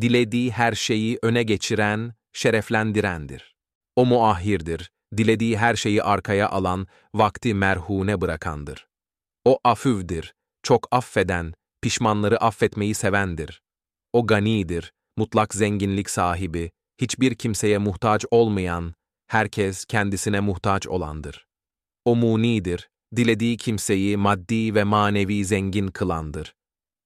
dilediği 0.00 0.50
her 0.50 0.72
şeyi 0.72 1.18
öne 1.22 1.42
geçiren, 1.42 2.14
şereflendirendir. 2.32 3.54
O 3.96 4.06
muahhirdir, 4.06 4.90
dilediği 5.16 5.58
her 5.58 5.76
şeyi 5.76 6.02
arkaya 6.02 6.48
alan, 6.48 6.86
vakti 7.14 7.54
merhune 7.54 8.20
bırakandır. 8.20 8.88
O 9.44 9.58
afüvdir, 9.64 10.34
çok 10.62 10.88
affeden, 10.90 11.54
pişmanları 11.82 12.38
affetmeyi 12.38 12.94
sevendir. 12.94 13.62
O 14.12 14.26
ganidir, 14.26 14.92
mutlak 15.16 15.54
zenginlik 15.54 16.10
sahibi, 16.10 16.70
hiçbir 17.00 17.34
kimseye 17.34 17.78
muhtaç 17.78 18.24
olmayan, 18.30 18.94
herkes 19.26 19.84
kendisine 19.84 20.40
muhtaç 20.40 20.86
olandır. 20.86 21.46
O 22.04 22.16
munidir, 22.16 22.88
dilediği 23.16 23.56
kimseyi 23.56 24.16
maddi 24.16 24.74
ve 24.74 24.84
manevi 24.84 25.44
zengin 25.44 25.88
kılandır. 25.88 26.54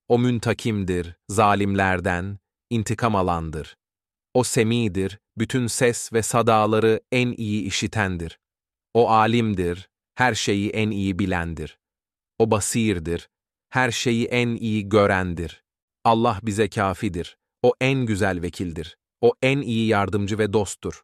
O 0.08 0.18
müntakimdir, 0.18 1.16
zalimlerden, 1.28 2.38
intikam 2.70 3.16
alandır. 3.16 3.76
O 4.34 4.44
semidir, 4.44 5.18
bütün 5.38 5.66
ses 5.66 6.12
ve 6.12 6.22
sadaları 6.22 7.00
en 7.12 7.32
iyi 7.32 7.62
işitendir. 7.62 8.38
O 8.94 9.10
alimdir, 9.10 9.88
her 10.14 10.34
şeyi 10.34 10.70
en 10.70 10.90
iyi 10.90 11.18
bilendir. 11.18 11.78
O 12.38 12.50
basirdir, 12.50 13.28
her 13.70 13.90
şeyi 13.90 14.26
en 14.26 14.48
iyi 14.48 14.88
görendir. 14.88 15.61
Allah 16.04 16.38
bize 16.42 16.68
kafidir, 16.68 17.36
o 17.62 17.72
en 17.80 18.06
güzel 18.06 18.42
vekildir. 18.42 18.96
O 19.20 19.32
en 19.42 19.58
iyi 19.60 19.86
yardımcı 19.86 20.38
ve 20.38 20.52
dosttur. 20.52 21.02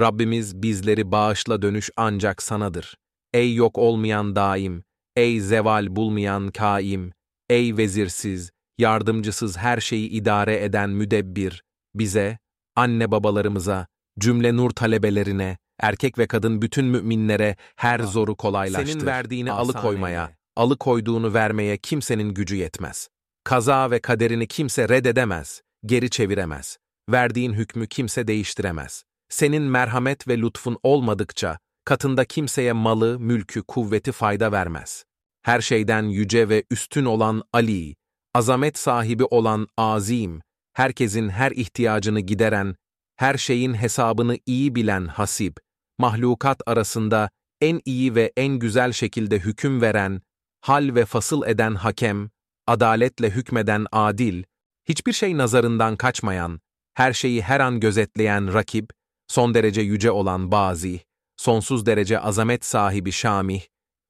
Rabbimiz 0.00 0.62
bizleri 0.62 1.12
bağışla 1.12 1.62
dönüş 1.62 1.90
ancak 1.96 2.42
sanadır. 2.42 2.96
Ey 3.34 3.54
yok 3.54 3.78
olmayan 3.78 4.36
daim, 4.36 4.84
ey 5.16 5.40
zeval 5.40 5.96
bulmayan 5.96 6.48
kaim, 6.48 7.12
ey 7.50 7.76
vezirsiz, 7.76 8.50
yardımcısız 8.78 9.56
her 9.56 9.80
şeyi 9.80 10.08
idare 10.08 10.64
eden 10.64 10.90
müdebbir, 10.90 11.62
bize, 11.94 12.38
anne 12.76 13.10
babalarımıza, 13.10 13.86
cümle 14.18 14.56
nur 14.56 14.70
talebelerine, 14.70 15.58
erkek 15.80 16.18
ve 16.18 16.26
kadın 16.26 16.62
bütün 16.62 16.84
müminlere 16.84 17.56
her 17.76 18.00
zoru 18.00 18.36
kolaylaştır. 18.36 18.92
Senin 18.92 19.06
verdiğini 19.06 19.52
alıkoymaya, 19.52 20.32
alıkoyduğunu 20.56 21.34
vermeye 21.34 21.76
kimsenin 21.76 22.34
gücü 22.34 22.56
yetmez. 22.56 23.08
Kaza 23.46 23.90
ve 23.90 23.98
kaderini 23.98 24.46
kimse 24.46 24.88
reddedemez, 24.88 25.60
geri 25.84 26.10
çeviremez. 26.10 26.78
Verdiğin 27.10 27.52
hükmü 27.52 27.86
kimse 27.86 28.28
değiştiremez. 28.28 29.04
Senin 29.28 29.62
merhamet 29.62 30.28
ve 30.28 30.38
lütfun 30.38 30.78
olmadıkça, 30.82 31.58
katında 31.84 32.24
kimseye 32.24 32.72
malı, 32.72 33.20
mülkü, 33.20 33.62
kuvveti 33.62 34.12
fayda 34.12 34.52
vermez. 34.52 35.04
Her 35.42 35.60
şeyden 35.60 36.02
yüce 36.02 36.48
ve 36.48 36.64
üstün 36.70 37.04
olan 37.04 37.42
Ali, 37.52 37.94
azamet 38.34 38.78
sahibi 38.78 39.24
olan 39.24 39.66
Azim, 39.76 40.40
herkesin 40.72 41.28
her 41.28 41.50
ihtiyacını 41.50 42.20
gideren, 42.20 42.74
her 43.16 43.36
şeyin 43.36 43.74
hesabını 43.74 44.38
iyi 44.46 44.74
bilen 44.74 45.06
Hasib, 45.06 45.56
mahlukat 45.98 46.62
arasında 46.66 47.30
en 47.60 47.80
iyi 47.84 48.14
ve 48.14 48.32
en 48.36 48.58
güzel 48.58 48.92
şekilde 48.92 49.38
hüküm 49.38 49.80
veren, 49.80 50.22
hal 50.60 50.94
ve 50.94 51.04
fasıl 51.04 51.46
eden 51.46 51.74
hakem, 51.74 52.30
adaletle 52.66 53.30
hükmeden 53.30 53.86
adil, 53.92 54.44
hiçbir 54.88 55.12
şey 55.12 55.36
nazarından 55.36 55.96
kaçmayan, 55.96 56.60
her 56.94 57.12
şeyi 57.12 57.42
her 57.42 57.60
an 57.60 57.80
gözetleyen 57.80 58.54
rakip, 58.54 58.90
son 59.28 59.54
derece 59.54 59.80
yüce 59.80 60.10
olan 60.10 60.52
Bazi, 60.52 61.00
sonsuz 61.36 61.86
derece 61.86 62.20
azamet 62.20 62.64
sahibi 62.64 63.12
Şamih, 63.12 63.62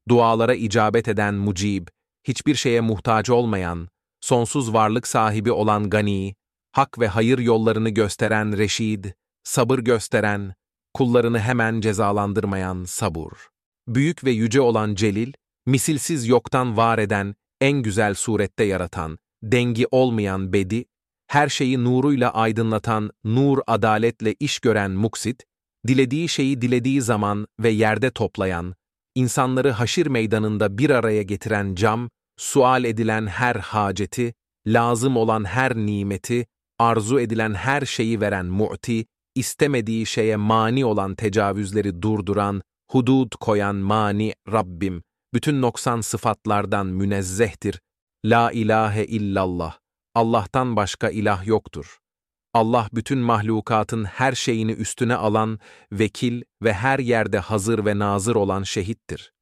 dualara 0.09 0.55
icabet 0.55 1.09
eden 1.09 1.35
Mucib, 1.35 1.88
hiçbir 2.29 2.55
şeye 2.55 2.81
muhtaç 2.81 3.31
olmayan, 3.31 3.88
sonsuz 4.21 4.73
varlık 4.73 5.07
sahibi 5.07 5.53
olan 5.53 5.90
Gani, 5.90 6.35
hak 6.73 6.99
ve 6.99 7.09
hayır 7.09 7.38
yollarını 7.38 7.90
gösteren 7.90 8.59
Reşid, 8.59 9.05
sabır 9.45 9.79
gösteren, 9.79 10.55
kullarını 10.95 11.40
hemen 11.40 11.81
cezalandırmayan 11.81 12.85
sabur. 12.85 13.49
Büyük 13.88 14.25
ve 14.25 14.31
yüce 14.31 14.61
olan 14.61 14.95
Celil, 14.95 15.33
misilsiz 15.66 16.29
yoktan 16.29 16.77
var 16.77 16.99
eden, 16.99 17.35
en 17.61 17.83
güzel 17.83 18.14
surette 18.14 18.64
yaratan, 18.64 19.19
dengi 19.42 19.87
olmayan 19.90 20.53
Bedi, 20.53 20.85
her 21.27 21.49
şeyi 21.49 21.85
nuruyla 21.85 22.31
aydınlatan, 22.31 23.11
nur 23.25 23.59
adaletle 23.66 24.35
iş 24.40 24.59
gören 24.59 24.90
Muksit, 24.90 25.45
dilediği 25.87 26.29
şeyi 26.29 26.62
dilediği 26.62 27.03
zaman 27.03 27.47
ve 27.61 27.69
yerde 27.69 28.11
toplayan, 28.11 28.75
insanları 29.14 29.71
haşir 29.71 30.07
meydanında 30.07 30.79
bir 30.79 30.90
araya 30.90 31.23
getiren 31.23 31.75
cam, 31.75 32.11
sual 32.37 32.85
edilen 32.85 33.27
her 33.27 33.57
haceti, 33.57 34.35
lazım 34.66 35.16
olan 35.16 35.45
her 35.45 35.77
nimeti, 35.77 36.47
arzu 36.79 37.21
edilen 37.21 37.55
her 37.55 37.83
şeyi 37.83 38.21
veren 38.21 38.47
mu'ti, 38.47 39.07
istemediği 39.35 40.07
şeye 40.07 40.37
mani 40.37 40.85
olan 40.85 41.14
tecavüzleri 41.14 42.03
durduran, 42.03 42.62
hudud 42.90 43.33
koyan 43.40 43.77
mani 43.77 44.35
Rabbim, 44.53 45.03
bütün 45.35 45.62
noksan 45.62 46.01
sıfatlardan 46.01 46.87
münezzehtir. 46.87 47.81
La 48.25 48.53
ilahe 48.53 49.05
illallah. 49.05 49.79
Allah'tan 50.15 50.77
başka 50.77 51.11
ilah 51.11 51.47
yoktur. 51.47 51.99
Allah 52.55 52.89
bütün 52.93 53.19
mahlukatın 53.19 54.05
her 54.05 54.33
şeyini 54.33 54.73
üstüne 54.73 55.15
alan, 55.15 55.59
vekil 55.93 56.43
ve 56.62 56.73
her 56.73 56.99
yerde 56.99 57.39
hazır 57.39 57.85
ve 57.85 57.99
nazır 57.99 58.35
olan 58.35 58.62
şehittir. 58.62 59.33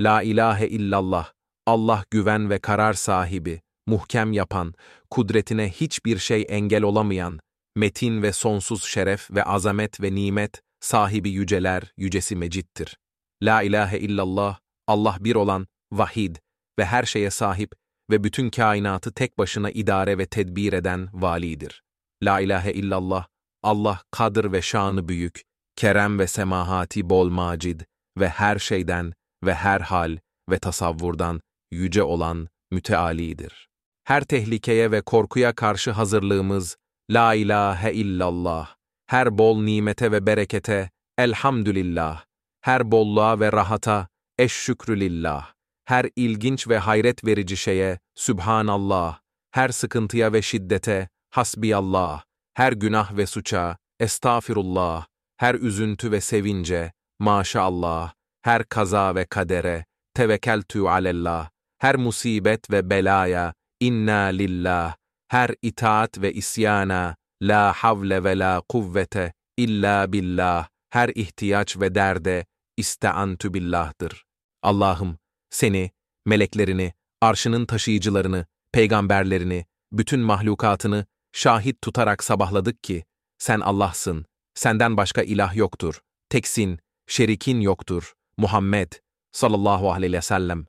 La 0.00 0.22
ilahe 0.22 0.68
illallah. 0.68 1.32
Allah 1.66 2.04
güven 2.10 2.50
ve 2.50 2.58
karar 2.58 2.92
sahibi, 2.92 3.60
muhkem 3.86 4.32
yapan, 4.32 4.74
kudretine 5.10 5.70
hiçbir 5.70 6.18
şey 6.18 6.46
engel 6.48 6.82
olamayan, 6.82 7.40
metin 7.76 8.22
ve 8.22 8.32
sonsuz 8.32 8.84
şeref 8.84 9.30
ve 9.30 9.44
azamet 9.44 10.00
ve 10.00 10.14
nimet, 10.14 10.62
sahibi 10.80 11.30
yüceler, 11.30 11.92
yücesi 11.96 12.36
mecittir. 12.36 12.96
La 13.42 13.62
ilahe 13.62 13.98
illallah, 13.98 14.58
Allah 14.86 15.16
bir 15.20 15.34
olan, 15.34 15.66
vahid 15.92 16.36
ve 16.78 16.84
her 16.84 17.04
şeye 17.04 17.30
sahip 17.30 17.72
ve 18.10 18.24
bütün 18.24 18.50
kainatı 18.50 19.12
tek 19.12 19.38
başına 19.38 19.70
idare 19.70 20.18
ve 20.18 20.26
tedbir 20.26 20.72
eden 20.72 21.08
validir. 21.12 21.82
La 22.22 22.40
ilahe 22.40 22.72
illallah, 22.72 23.26
Allah 23.62 24.02
kadır 24.10 24.52
ve 24.52 24.62
şanı 24.62 25.08
büyük, 25.08 25.42
kerem 25.76 26.18
ve 26.18 26.26
semahati 26.26 27.10
bol 27.10 27.28
macid 27.30 27.80
ve 28.18 28.28
her 28.28 28.58
şeyden 28.58 29.12
ve 29.44 29.54
her 29.54 29.80
hal 29.80 30.18
ve 30.50 30.58
tasavvurdan 30.58 31.40
yüce 31.70 32.02
olan 32.02 32.48
mütealidir. 32.70 33.68
Her 34.04 34.24
tehlikeye 34.24 34.90
ve 34.90 35.00
korkuya 35.00 35.54
karşı 35.54 35.90
hazırlığımız, 35.90 36.76
La 37.10 37.34
ilahe 37.34 37.92
illallah, 37.92 38.76
her 39.06 39.38
bol 39.38 39.62
nimete 39.62 40.12
ve 40.12 40.26
berekete, 40.26 40.90
elhamdülillah, 41.18 42.24
her 42.60 42.92
bolluğa 42.92 43.40
ve 43.40 43.52
rahata, 43.52 44.08
eşşükrü 44.42 45.00
lillah, 45.00 45.52
her 45.84 46.10
ilginç 46.16 46.68
ve 46.68 46.78
hayret 46.78 47.24
verici 47.24 47.56
şeye, 47.56 47.98
Sübhanallah, 48.14 49.20
her 49.50 49.68
sıkıntıya 49.68 50.32
ve 50.32 50.42
şiddete, 50.42 51.08
Hasbiyallah, 51.30 52.22
her 52.54 52.72
günah 52.72 53.16
ve 53.16 53.26
suça, 53.26 53.76
Estağfirullah, 54.00 55.06
her 55.36 55.54
üzüntü 55.54 56.12
ve 56.12 56.20
sevince, 56.20 56.92
Maşallah, 57.18 58.12
her 58.42 58.64
kaza 58.64 59.14
ve 59.14 59.24
kadere, 59.24 59.84
Tevekkeltü 60.14 60.80
alellah, 60.80 61.50
her 61.78 61.96
musibet 61.96 62.70
ve 62.70 62.90
belaya, 62.90 63.54
inna 63.80 64.22
lillah, 64.22 64.96
her 65.28 65.50
itaat 65.62 66.18
ve 66.18 66.32
isyana, 66.32 67.16
la 67.42 67.72
havle 67.72 68.24
ve 68.24 68.38
la 68.38 68.62
kuvvete 68.68 69.32
illa 69.56 70.12
billah, 70.12 70.68
her 70.90 71.08
ihtiyaç 71.08 71.80
ve 71.80 71.94
derde, 71.94 72.44
isteantü 72.76 73.54
billah'dır. 73.54 74.24
Allah'ım, 74.62 75.18
seni, 75.50 75.90
meleklerini, 76.26 76.92
arşının 77.20 77.66
taşıyıcılarını, 77.66 78.46
peygamberlerini, 78.72 79.64
bütün 79.92 80.20
mahlukatını 80.20 81.06
şahit 81.32 81.82
tutarak 81.82 82.24
sabahladık 82.24 82.84
ki, 82.84 83.04
sen 83.38 83.60
Allah'sın, 83.60 84.26
senden 84.54 84.96
başka 84.96 85.22
ilah 85.22 85.56
yoktur, 85.56 86.00
teksin, 86.28 86.78
şerikin 87.06 87.60
yoktur, 87.60 88.12
Muhammed 88.36 88.92
sallallahu 89.32 89.92
aleyhi 89.92 90.12
ve 90.12 90.22
sellem. 90.22 90.66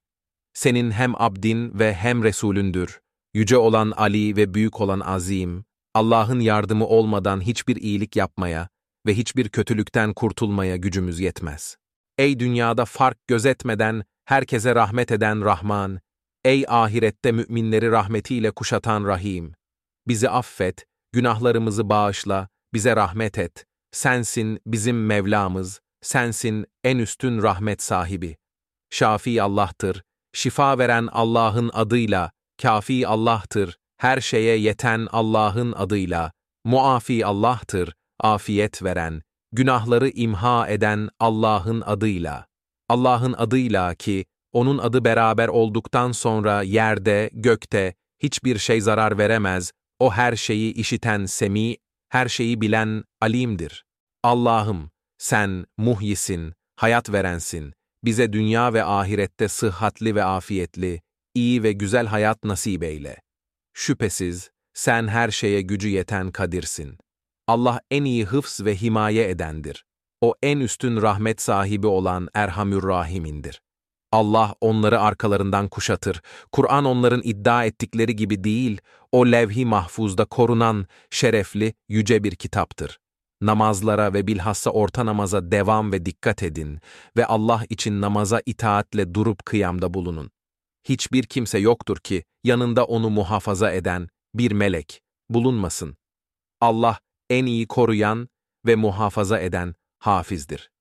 Senin 0.53 0.91
hem 0.91 1.21
abdin 1.21 1.79
ve 1.79 1.93
hem 1.93 2.23
Resulündür. 2.23 2.99
Yüce 3.33 3.57
olan 3.57 3.91
Ali 3.91 4.35
ve 4.35 4.53
büyük 4.53 4.81
olan 4.81 4.99
Azim, 4.99 5.65
Allah'ın 5.93 6.39
yardımı 6.39 6.87
olmadan 6.87 7.41
hiçbir 7.41 7.75
iyilik 7.75 8.15
yapmaya 8.15 8.69
ve 9.05 9.13
hiçbir 9.13 9.49
kötülükten 9.49 10.13
kurtulmaya 10.13 10.75
gücümüz 10.77 11.19
yetmez. 11.19 11.77
Ey 12.17 12.39
dünyada 12.39 12.85
fark 12.85 13.27
gözetmeden 13.27 14.03
herkese 14.25 14.75
rahmet 14.75 15.11
eden 15.11 15.45
Rahman, 15.45 15.99
ey 16.45 16.65
ahirette 16.67 17.31
müminleri 17.31 17.91
rahmetiyle 17.91 18.51
kuşatan 18.51 19.05
Rahim, 19.05 19.53
bizi 20.07 20.29
affet, 20.29 20.85
günahlarımızı 21.11 21.89
bağışla, 21.89 22.47
bize 22.73 22.95
rahmet 22.95 23.37
et. 23.37 23.65
Sensin 23.91 24.59
bizim 24.65 25.05
Mevlamız, 25.05 25.81
sensin 26.01 26.65
en 26.83 26.97
üstün 26.97 27.41
rahmet 27.41 27.81
sahibi. 27.83 28.37
Şafi 28.89 29.41
Allah'tır, 29.41 30.03
şifa 30.33 30.77
veren 30.77 31.07
Allah'ın 31.11 31.69
adıyla, 31.73 32.31
kafi 32.61 33.07
Allah'tır, 33.07 33.77
her 33.97 34.21
şeye 34.21 34.57
yeten 34.57 35.07
Allah'ın 35.11 35.71
adıyla, 35.71 36.31
muafi 36.65 37.25
Allah'tır, 37.25 37.93
afiyet 38.19 38.83
veren, 38.83 39.21
günahları 39.53 40.09
imha 40.09 40.67
eden 40.67 41.09
Allah'ın 41.19 41.81
adıyla. 41.81 42.45
Allah'ın 42.89 43.33
adıyla 43.33 43.95
ki, 43.95 44.25
onun 44.51 44.77
adı 44.77 45.05
beraber 45.05 45.47
olduktan 45.47 46.11
sonra 46.11 46.61
yerde, 46.61 47.29
gökte, 47.33 47.93
hiçbir 48.19 48.57
şey 48.57 48.81
zarar 48.81 49.17
veremez, 49.17 49.71
o 49.99 50.11
her 50.11 50.35
şeyi 50.35 50.73
işiten 50.73 51.25
Semi, 51.25 51.75
her 52.09 52.27
şeyi 52.27 52.61
bilen 52.61 53.03
Alim'dir. 53.21 53.85
Allah'ım, 54.23 54.89
sen 55.17 55.65
muhyisin, 55.77 56.53
hayat 56.75 57.11
verensin, 57.11 57.73
bize 58.03 58.33
dünya 58.33 58.73
ve 58.73 58.83
ahirette 58.83 59.47
sıhhatli 59.47 60.15
ve 60.15 60.23
afiyetli, 60.23 61.01
iyi 61.33 61.63
ve 61.63 61.71
güzel 61.71 62.07
hayat 62.07 62.43
nasip 62.43 62.83
eyle. 62.83 63.17
Şüphesiz, 63.73 64.49
sen 64.73 65.07
her 65.07 65.31
şeye 65.31 65.61
gücü 65.61 65.89
yeten 65.89 66.31
kadirsin. 66.31 66.97
Allah 67.47 67.81
en 67.91 68.03
iyi 68.03 68.25
hıfz 68.25 68.65
ve 68.65 68.75
himaye 68.75 69.29
edendir. 69.29 69.85
O 70.21 70.33
en 70.43 70.59
üstün 70.59 71.01
rahmet 71.01 71.41
sahibi 71.41 71.87
olan 71.87 72.27
Erhamür 72.33 72.83
Rahim'indir. 72.83 73.61
Allah 74.11 74.55
onları 74.61 75.01
arkalarından 75.01 75.67
kuşatır. 75.67 76.21
Kur'an 76.51 76.85
onların 76.85 77.21
iddia 77.23 77.65
ettikleri 77.65 78.15
gibi 78.15 78.43
değil, 78.43 78.81
o 79.11 79.25
levh-i 79.25 79.65
mahfuzda 79.65 80.25
korunan, 80.25 80.87
şerefli, 81.09 81.73
yüce 81.89 82.23
bir 82.23 82.35
kitaptır. 82.35 82.99
Namazlara 83.41 84.13
ve 84.13 84.27
bilhassa 84.27 84.69
orta 84.69 85.05
namaza 85.05 85.51
devam 85.51 85.91
ve 85.91 86.05
dikkat 86.05 86.43
edin 86.43 86.79
ve 87.17 87.25
Allah 87.25 87.63
için 87.69 88.01
namaza 88.01 88.41
itaatle 88.45 89.13
durup 89.13 89.45
kıyamda 89.45 89.93
bulunun. 89.93 90.31
Hiçbir 90.83 91.23
kimse 91.23 91.59
yoktur 91.59 91.97
ki 91.97 92.23
yanında 92.43 92.85
onu 92.85 93.09
muhafaza 93.09 93.71
eden 93.71 94.07
bir 94.33 94.51
melek 94.51 95.01
bulunmasın. 95.29 95.97
Allah 96.61 96.99
en 97.33 97.45
iyi 97.45 97.67
koruyan 97.67 98.29
ve 98.65 98.75
muhafaza 98.75 99.39
eden 99.39 99.75
hafizdir. 99.99 100.71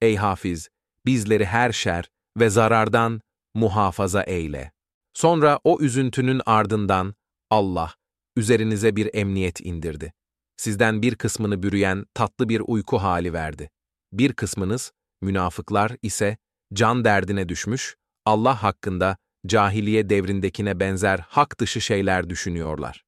Ey 0.00 0.16
hafiz, 0.16 0.68
bizleri 1.06 1.46
her 1.46 1.72
şer 1.72 2.10
ve 2.38 2.50
zarardan 2.50 3.20
muhafaza 3.54 4.22
eyle. 4.22 4.72
Sonra 5.14 5.60
o 5.64 5.80
üzüntünün 5.80 6.40
ardından 6.46 7.14
Allah 7.50 7.94
üzerinize 8.36 8.96
bir 8.96 9.10
emniyet 9.14 9.60
indirdi. 9.60 10.12
Sizden 10.56 11.02
bir 11.02 11.14
kısmını 11.14 11.62
bürüyen 11.62 12.06
tatlı 12.14 12.48
bir 12.48 12.62
uyku 12.66 12.98
hali 12.98 13.32
verdi. 13.32 13.70
Bir 14.12 14.32
kısmınız, 14.32 14.92
münafıklar 15.20 15.96
ise 16.02 16.36
can 16.74 17.04
derdine 17.04 17.48
düşmüş, 17.48 17.96
Allah 18.24 18.62
hakkında 18.62 19.16
cahiliye 19.46 20.08
devrindekine 20.08 20.80
benzer 20.80 21.18
hak 21.18 21.60
dışı 21.60 21.80
şeyler 21.80 22.30
düşünüyorlar. 22.30 23.04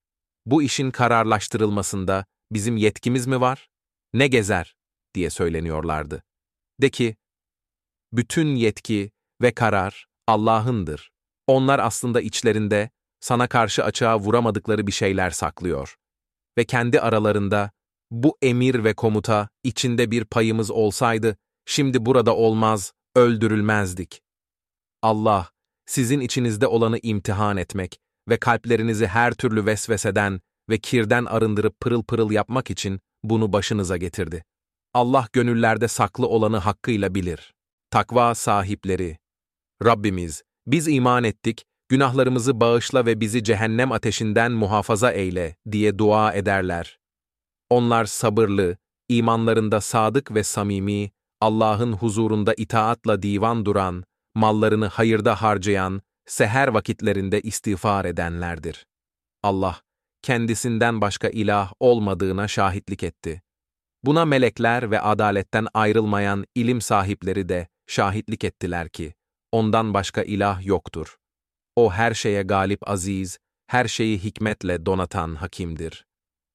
Bu 0.46 0.62
işin 0.62 0.90
kararlaştırılmasında 0.90 2.24
bizim 2.52 2.76
yetkimiz 2.76 3.26
mi 3.26 3.40
var? 3.40 3.68
Ne 4.14 4.26
gezer? 4.26 4.76
diye 5.14 5.30
söyleniyorlardı. 5.30 6.22
De 6.82 6.90
ki, 6.90 7.16
bütün 8.12 8.54
yetki 8.56 9.10
ve 9.42 9.54
karar 9.54 10.06
Allah'ındır. 10.26 11.10
Onlar 11.46 11.78
aslında 11.78 12.20
içlerinde 12.20 12.90
sana 13.20 13.46
karşı 13.46 13.84
açığa 13.84 14.18
vuramadıkları 14.18 14.86
bir 14.86 14.92
şeyler 14.92 15.30
saklıyor. 15.30 15.96
Ve 16.58 16.64
kendi 16.64 17.00
aralarında 17.00 17.70
bu 18.10 18.38
emir 18.42 18.84
ve 18.84 18.94
komuta 18.94 19.48
içinde 19.64 20.10
bir 20.10 20.24
payımız 20.24 20.70
olsaydı 20.70 21.36
şimdi 21.66 22.06
burada 22.06 22.36
olmaz, 22.36 22.92
öldürülmezdik. 23.16 24.22
Allah 25.02 25.50
sizin 25.86 26.20
içinizde 26.20 26.66
olanı 26.66 26.98
imtihan 27.02 27.56
etmek 27.56 28.00
ve 28.28 28.36
kalplerinizi 28.36 29.06
her 29.06 29.34
türlü 29.34 29.66
vesveseden 29.66 30.40
ve 30.70 30.78
kirden 30.78 31.24
arındırıp 31.24 31.80
pırıl 31.80 32.02
pırıl 32.02 32.30
yapmak 32.30 32.70
için 32.70 33.00
bunu 33.22 33.52
başınıza 33.52 33.96
getirdi. 33.96 34.44
Allah 34.94 35.26
gönüllerde 35.32 35.88
saklı 35.88 36.26
olanı 36.26 36.56
hakkıyla 36.56 37.14
bilir. 37.14 37.54
Takva 37.90 38.34
sahipleri. 38.34 39.18
Rabbimiz, 39.84 40.42
biz 40.66 40.88
iman 40.88 41.24
ettik, 41.24 41.64
günahlarımızı 41.88 42.60
bağışla 42.60 43.06
ve 43.06 43.20
bizi 43.20 43.44
cehennem 43.44 43.92
ateşinden 43.92 44.52
muhafaza 44.52 45.10
eyle 45.10 45.56
diye 45.72 45.98
dua 45.98 46.32
ederler. 46.32 46.98
Onlar 47.70 48.04
sabırlı, 48.04 48.76
imanlarında 49.08 49.80
sadık 49.80 50.34
ve 50.34 50.44
samimi, 50.44 51.10
Allah'ın 51.40 51.92
huzurunda 51.92 52.54
itaatla 52.54 53.22
divan 53.22 53.66
duran, 53.66 54.04
mallarını 54.34 54.86
hayırda 54.86 55.42
harcayan, 55.42 56.02
seher 56.26 56.68
vakitlerinde 56.68 57.40
istiğfar 57.40 58.04
edenlerdir. 58.04 58.86
Allah, 59.42 59.80
kendisinden 60.22 61.00
başka 61.00 61.28
ilah 61.28 61.72
olmadığına 61.80 62.48
şahitlik 62.48 63.02
etti. 63.02 63.42
Buna 64.04 64.24
melekler 64.24 64.90
ve 64.90 65.00
adaletten 65.00 65.66
ayrılmayan 65.74 66.44
ilim 66.54 66.80
sahipleri 66.80 67.48
de 67.48 67.68
şahitlik 67.86 68.44
ettiler 68.44 68.88
ki, 68.88 69.14
ondan 69.52 69.94
başka 69.94 70.22
ilah 70.22 70.66
yoktur. 70.66 71.16
O 71.76 71.92
her 71.92 72.14
şeye 72.14 72.42
galip 72.42 72.88
aziz, 72.88 73.38
her 73.66 73.88
şeyi 73.88 74.18
hikmetle 74.18 74.86
donatan 74.86 75.34
hakimdir. 75.34 76.06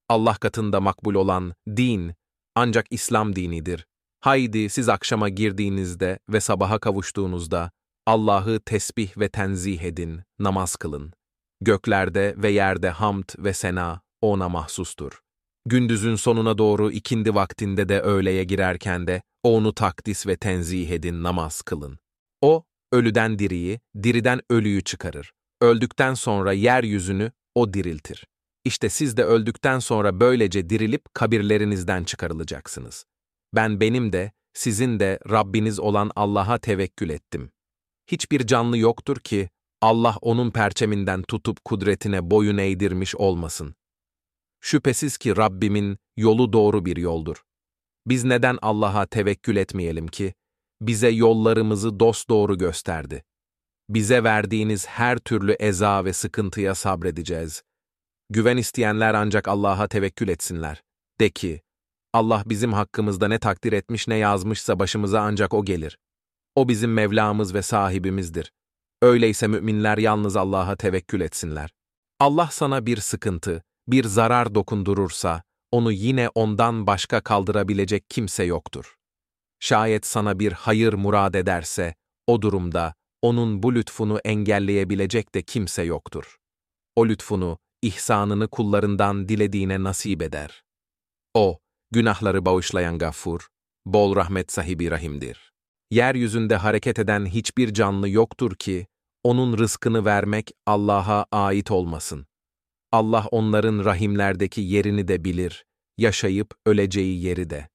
Allah 0.08 0.34
katında 0.34 0.80
makbul 0.80 1.14
olan 1.14 1.54
din, 1.76 2.14
ancak 2.54 2.86
İslam 2.90 3.36
dinidir. 3.36 3.86
Haydi 4.20 4.68
siz 4.68 4.88
akşama 4.88 5.28
girdiğinizde 5.28 6.18
ve 6.28 6.40
sabaha 6.40 6.78
kavuştuğunuzda 6.78 7.70
Allah'ı 8.06 8.60
tesbih 8.60 9.18
ve 9.18 9.28
tenzih 9.28 9.80
edin, 9.80 10.22
namaz 10.38 10.76
kılın. 10.76 11.12
Göklerde 11.60 12.34
ve 12.36 12.50
yerde 12.50 12.90
hamd 12.90 13.28
ve 13.38 13.52
sena 13.52 14.00
O'na 14.20 14.48
mahsustur. 14.48 15.20
Gündüzün 15.66 16.14
sonuna 16.14 16.58
doğru 16.58 16.90
ikindi 16.90 17.34
vaktinde 17.34 17.88
de 17.88 18.00
öğleye 18.00 18.44
girerken 18.44 19.06
de 19.06 19.22
O'nu 19.42 19.74
takdis 19.74 20.26
ve 20.26 20.36
tenzih 20.36 20.90
edin, 20.90 21.22
namaz 21.22 21.62
kılın. 21.62 21.98
O, 22.40 22.64
ölüden 22.92 23.38
diriyi, 23.38 23.80
diriden 24.02 24.40
ölüyü 24.50 24.84
çıkarır. 24.84 25.32
Öldükten 25.60 26.14
sonra 26.14 26.52
yeryüzünü 26.52 27.32
O 27.54 27.72
diriltir. 27.72 28.26
İşte 28.64 28.88
siz 28.88 29.16
de 29.16 29.24
öldükten 29.24 29.78
sonra 29.78 30.20
böylece 30.20 30.70
dirilip 30.70 31.14
kabirlerinizden 31.14 32.04
çıkarılacaksınız. 32.04 33.04
Ben 33.54 33.80
benim 33.80 34.12
de, 34.12 34.32
sizin 34.54 35.00
de 35.00 35.18
Rabbiniz 35.30 35.80
olan 35.80 36.10
Allah'a 36.16 36.58
tevekkül 36.58 37.10
ettim. 37.10 37.50
Hiçbir 38.06 38.46
canlı 38.46 38.78
yoktur 38.78 39.16
ki, 39.16 39.48
Allah 39.86 40.16
onun 40.22 40.50
perçeminden 40.50 41.22
tutup 41.22 41.64
kudretine 41.64 42.30
boyun 42.30 42.58
eğdirmiş 42.58 43.16
olmasın. 43.16 43.74
Şüphesiz 44.60 45.18
ki 45.18 45.36
Rabbimin 45.36 45.98
yolu 46.16 46.52
doğru 46.52 46.84
bir 46.84 46.96
yoldur. 46.96 47.42
Biz 48.06 48.24
neden 48.24 48.58
Allah'a 48.62 49.06
tevekkül 49.06 49.56
etmeyelim 49.56 50.06
ki? 50.06 50.34
Bize 50.80 51.08
yollarımızı 51.08 52.00
dosdoğru 52.00 52.58
gösterdi. 52.58 53.24
Bize 53.88 54.24
verdiğiniz 54.24 54.86
her 54.86 55.18
türlü 55.18 55.52
eza 55.52 56.04
ve 56.04 56.12
sıkıntıya 56.12 56.74
sabredeceğiz. 56.74 57.62
Güven 58.30 58.56
isteyenler 58.56 59.14
ancak 59.14 59.48
Allah'a 59.48 59.88
tevekkül 59.88 60.28
etsinler. 60.28 60.82
De 61.20 61.30
ki, 61.30 61.60
Allah 62.12 62.42
bizim 62.46 62.72
hakkımızda 62.72 63.28
ne 63.28 63.38
takdir 63.38 63.72
etmiş 63.72 64.08
ne 64.08 64.16
yazmışsa 64.16 64.78
başımıza 64.78 65.20
ancak 65.20 65.54
O 65.54 65.64
gelir. 65.64 65.98
O 66.54 66.68
bizim 66.68 66.92
Mevlamız 66.92 67.54
ve 67.54 67.62
sahibimizdir. 67.62 68.52
Öyleyse 69.02 69.46
müminler 69.46 69.98
yalnız 69.98 70.36
Allah'a 70.36 70.76
tevekkül 70.76 71.20
etsinler. 71.20 71.70
Allah 72.20 72.48
sana 72.52 72.86
bir 72.86 72.96
sıkıntı, 72.96 73.62
bir 73.88 74.04
zarar 74.04 74.54
dokundurursa, 74.54 75.42
onu 75.70 75.92
yine 75.92 76.28
ondan 76.28 76.86
başka 76.86 77.20
kaldırabilecek 77.20 78.10
kimse 78.10 78.44
yoktur. 78.44 78.94
Şayet 79.60 80.06
sana 80.06 80.38
bir 80.38 80.52
hayır 80.52 80.92
murad 80.92 81.34
ederse, 81.34 81.94
o 82.26 82.42
durumda 82.42 82.94
onun 83.22 83.62
bu 83.62 83.74
lütfunu 83.74 84.18
engelleyebilecek 84.24 85.34
de 85.34 85.42
kimse 85.42 85.82
yoktur. 85.82 86.36
O 86.96 87.08
lütfunu, 87.08 87.58
ihsanını 87.82 88.48
kullarından 88.48 89.28
dilediğine 89.28 89.82
nasip 89.82 90.22
eder. 90.22 90.64
O, 91.34 91.58
günahları 91.90 92.44
bağışlayan 92.46 92.98
gaffur, 92.98 93.48
bol 93.86 94.16
rahmet 94.16 94.52
sahibi 94.52 94.90
rahimdir. 94.90 95.52
Yeryüzünde 95.90 96.56
hareket 96.56 96.98
eden 96.98 97.26
hiçbir 97.26 97.74
canlı 97.74 98.08
yoktur 98.08 98.54
ki, 98.54 98.86
onun 99.24 99.58
rızkını 99.58 100.04
vermek 100.04 100.50
Allah'a 100.66 101.26
ait 101.32 101.70
olmasın. 101.70 102.26
Allah 102.92 103.26
onların 103.30 103.84
rahimlerdeki 103.84 104.60
yerini 104.60 105.08
de 105.08 105.24
bilir, 105.24 105.64
yaşayıp 105.98 106.54
öleceği 106.66 107.22
yeri 107.22 107.50
de. 107.50 107.68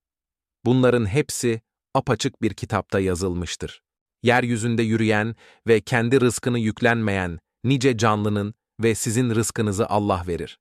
Bunların 0.65 1.05
hepsi 1.05 1.61
apaçık 1.93 2.41
bir 2.41 2.53
kitapta 2.53 2.99
yazılmıştır. 2.99 3.81
Yeryüzünde 4.23 4.83
yürüyen 4.83 5.35
ve 5.67 5.81
kendi 5.81 6.21
rızkını 6.21 6.59
yüklenmeyen 6.59 7.39
nice 7.63 7.97
canlının 7.97 8.53
ve 8.79 8.95
sizin 8.95 9.29
rızkınızı 9.35 9.87
Allah 9.87 10.23
verir. 10.27 10.59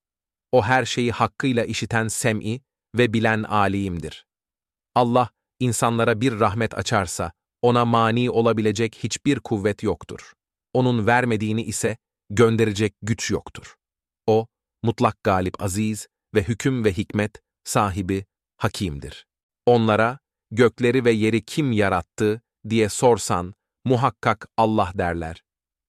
O 0.53 0.63
her 0.63 0.85
şeyi 0.85 1.13
hakkıyla 1.13 1.65
işiten 1.65 2.09
sem'i 2.09 2.61
ve 2.97 3.13
bilen 3.13 3.43
alimdir. 3.43 4.27
Allah, 4.95 5.31
insanlara 5.61 6.21
bir 6.21 6.41
rahmet 6.41 6.79
açarsa, 6.79 7.33
ona 7.63 7.85
mani 7.85 8.31
olabilecek 8.31 8.97
hiçbir 9.03 9.41
kuvvet 9.41 9.83
yoktur. 9.83 10.33
Onun 10.75 11.07
vermediğini 11.07 11.63
ise 11.63 11.97
gönderecek 12.31 12.95
güç 13.03 13.31
yoktur. 13.31 13.75
O, 14.27 14.47
mutlak 14.83 15.25
galip 15.25 15.63
aziz 15.63 16.07
ve 16.35 16.43
hüküm 16.43 16.85
ve 16.85 16.93
hikmet 16.93 17.43
sahibi 17.65 18.25
hakimdir. 18.57 19.27
Onlara, 19.67 20.19
gökleri 20.51 21.05
ve 21.05 21.11
yeri 21.11 21.45
kim 21.45 21.73
yarattı 21.73 22.43
diye 22.69 22.89
sorsan, 22.89 23.55
muhakkak 23.85 24.49
Allah 24.57 24.93
derler. 24.95 25.43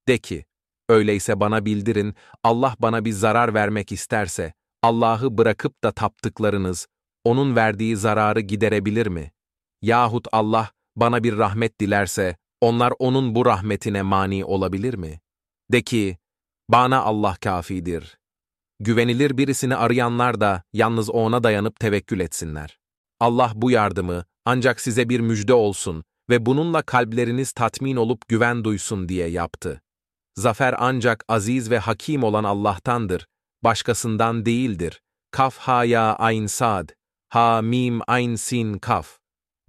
De 0.08 0.18
ki, 0.18 0.46
öyleyse 0.90 1.40
bana 1.40 1.66
bildirin, 1.66 2.16
Allah 2.44 2.76
bana 2.80 3.06
bir 3.06 3.12
zarar 3.12 3.54
vermek 3.54 3.92
isterse, 3.92 4.54
Allah'ı 4.84 5.38
bırakıp 5.38 5.84
da 5.84 5.92
taptıklarınız, 5.92 6.88
onun 7.24 7.56
verdiği 7.56 7.98
zararı 7.98 8.40
giderebilir 8.40 9.08
mi? 9.08 9.32
Yahut 9.82 10.28
Allah 10.32 10.72
bana 11.02 11.24
bir 11.24 11.38
rahmet 11.38 11.80
dilerse, 11.80 12.38
onlar 12.62 12.94
onun 13.00 13.36
bu 13.36 13.46
rahmetine 13.46 14.02
mani 14.02 14.46
olabilir 14.46 14.94
mi? 14.94 15.20
De 15.72 15.82
ki, 15.82 16.18
bana 16.70 17.02
Allah 17.02 17.36
kafidir. 17.42 18.18
Güvenilir 18.80 19.38
birisini 19.38 19.76
arayanlar 19.76 20.42
da 20.42 20.64
yalnız 20.74 21.10
ona 21.10 21.44
dayanıp 21.44 21.80
tevekkül 21.80 22.20
etsinler. 22.20 22.80
Allah 23.20 23.52
bu 23.56 23.72
yardımı 23.72 24.26
ancak 24.46 24.82
size 24.82 25.10
bir 25.10 25.20
müjde 25.20 25.54
olsun 25.54 26.04
ve 26.30 26.46
bununla 26.46 26.82
kalpleriniz 26.82 27.52
tatmin 27.52 27.96
olup 27.96 28.28
güven 28.28 28.64
duysun 28.64 29.10
diye 29.10 29.28
yaptı. 29.28 29.82
Zafer 30.36 30.76
ancak 30.78 31.26
aziz 31.28 31.72
ve 31.72 31.80
hakim 31.80 32.24
olan 32.24 32.44
Allah'tandır, 32.44 33.28
başkasından 33.64 34.46
değildir. 34.46 35.02
Kaf 35.32 35.58
ha 35.58 35.86
ya 35.86 36.16
ayn 36.16 36.46
sad, 36.46 36.90
ha 37.30 37.62
mim 37.62 38.00
ayn 38.08 38.36
sin 38.36 38.78
kaf. 38.78 39.21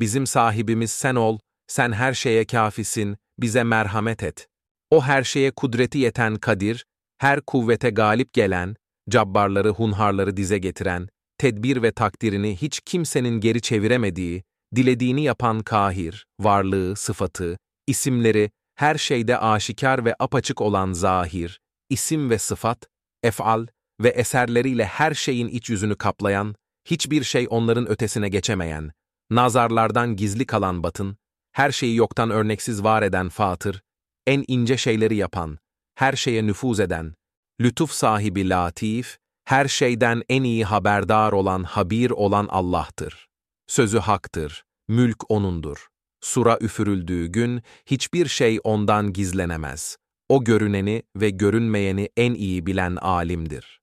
Bizim 0.02 0.26
sahibimiz 0.26 0.90
sen 0.90 1.14
ol, 1.14 1.38
sen 1.66 1.92
her 1.92 2.14
şeye 2.14 2.44
kafisin, 2.44 3.16
bize 3.38 3.62
merhamet 3.62 4.22
et. 4.22 4.48
O 4.90 5.02
her 5.02 5.22
şeye 5.24 5.50
kudreti 5.50 5.98
yeten 5.98 6.36
Kadir, 6.36 6.84
her 7.18 7.40
kuvvete 7.40 7.90
galip 7.90 8.32
gelen, 8.32 8.76
cabbarları 9.10 9.68
hunharları 9.68 10.36
dize 10.36 10.58
getiren, 10.58 11.08
tedbir 11.38 11.82
ve 11.82 11.92
takdirini 11.92 12.56
hiç 12.56 12.80
kimsenin 12.84 13.40
geri 13.40 13.60
çeviremediği, 13.60 14.42
dilediğini 14.76 15.22
yapan 15.22 15.60
kahir, 15.60 16.26
varlığı, 16.40 16.96
sıfatı, 16.96 17.58
isimleri, 17.86 18.50
her 18.74 18.94
şeyde 18.98 19.38
aşikar 19.38 20.04
ve 20.04 20.14
apaçık 20.18 20.60
olan 20.60 20.92
zahir, 20.92 21.60
isim 21.90 22.30
ve 22.30 22.38
sıfat, 22.38 22.78
efal 23.22 23.66
ve 24.00 24.08
eserleriyle 24.08 24.84
her 24.84 25.14
şeyin 25.14 25.48
iç 25.48 25.70
yüzünü 25.70 25.96
kaplayan, 25.96 26.54
hiçbir 26.84 27.24
şey 27.24 27.46
onların 27.50 27.88
ötesine 27.88 28.28
geçemeyen, 28.28 28.92
nazarlardan 29.34 30.16
gizli 30.16 30.46
kalan 30.46 30.82
batın, 30.82 31.16
her 31.52 31.72
şeyi 31.72 31.96
yoktan 31.96 32.30
örneksiz 32.30 32.84
var 32.84 33.02
eden 33.02 33.28
fatır, 33.28 33.82
en 34.26 34.44
ince 34.48 34.76
şeyleri 34.76 35.16
yapan, 35.16 35.58
her 35.94 36.12
şeye 36.12 36.46
nüfuz 36.46 36.80
eden, 36.80 37.14
lütuf 37.60 37.92
sahibi 37.92 38.48
latif, 38.48 39.18
her 39.44 39.68
şeyden 39.68 40.22
en 40.28 40.42
iyi 40.42 40.64
haberdar 40.64 41.32
olan 41.32 41.62
habir 41.64 42.10
olan 42.10 42.46
Allah'tır. 42.50 43.28
Sözü 43.66 43.98
haktır, 43.98 44.64
mülk 44.88 45.30
O'nundur. 45.30 45.86
Sura 46.20 46.58
üfürüldüğü 46.60 47.26
gün 47.26 47.62
hiçbir 47.86 48.26
şey 48.28 48.60
O'ndan 48.64 49.12
gizlenemez. 49.12 49.96
O 50.28 50.44
görüneni 50.44 51.02
ve 51.16 51.30
görünmeyeni 51.30 52.08
en 52.16 52.34
iyi 52.34 52.66
bilen 52.66 52.96
alimdir. 52.96 53.80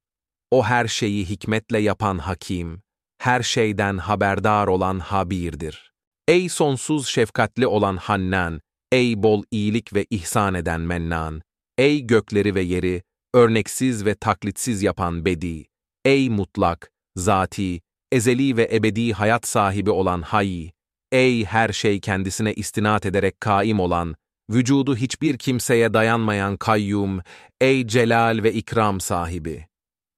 O 0.51 0.63
her 0.63 0.87
şeyi 0.87 1.29
hikmetle 1.29 1.79
yapan 1.79 2.17
hakim, 2.17 2.81
her 3.19 3.43
şeyden 3.43 3.97
haberdar 3.97 4.67
olan 4.67 4.99
habirdir. 4.99 5.93
Ey 6.27 6.49
sonsuz 6.49 7.07
şefkatli 7.07 7.67
olan 7.67 7.97
Hannan, 7.97 8.61
ey 8.91 9.23
bol 9.23 9.43
iyilik 9.51 9.93
ve 9.93 10.05
ihsan 10.09 10.53
eden 10.53 10.81
Mennan, 10.81 11.41
ey 11.77 12.01
gökleri 12.01 12.55
ve 12.55 12.61
yeri, 12.61 13.01
örneksiz 13.33 14.05
ve 14.05 14.15
taklitsiz 14.15 14.83
yapan 14.83 15.25
Bedi, 15.25 15.65
ey 16.05 16.29
mutlak, 16.29 16.91
zati, 17.17 17.81
ezeli 18.11 18.57
ve 18.57 18.69
ebedi 18.73 19.13
hayat 19.13 19.47
sahibi 19.47 19.91
olan 19.91 20.21
Hayy, 20.21 20.69
ey 21.11 21.45
her 21.45 21.69
şey 21.69 21.99
kendisine 21.99 22.53
istinat 22.53 23.05
ederek 23.05 23.41
kaim 23.41 23.79
olan, 23.79 24.15
vücudu 24.49 24.95
hiçbir 24.95 25.37
kimseye 25.37 25.93
dayanmayan 25.93 26.57
kayyum, 26.57 27.21
ey 27.61 27.87
celal 27.87 28.43
ve 28.43 28.53
ikram 28.53 28.99
sahibi. 28.99 29.68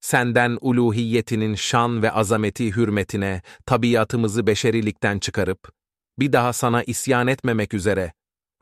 Senden 0.02 0.58
uluhiyetinin 0.62 1.56
şan 1.56 2.02
ve 2.02 2.12
azameti 2.12 2.76
hürmetine 2.76 3.42
tabiatımızı 3.66 4.48
beşerilikten 4.48 5.20
çıkarıp, 5.20 5.72
bir 6.20 6.34
daha 6.34 6.54
sana 6.54 6.84
isyan 6.84 7.28
etmemek 7.28 7.74
üzere, 7.74 8.14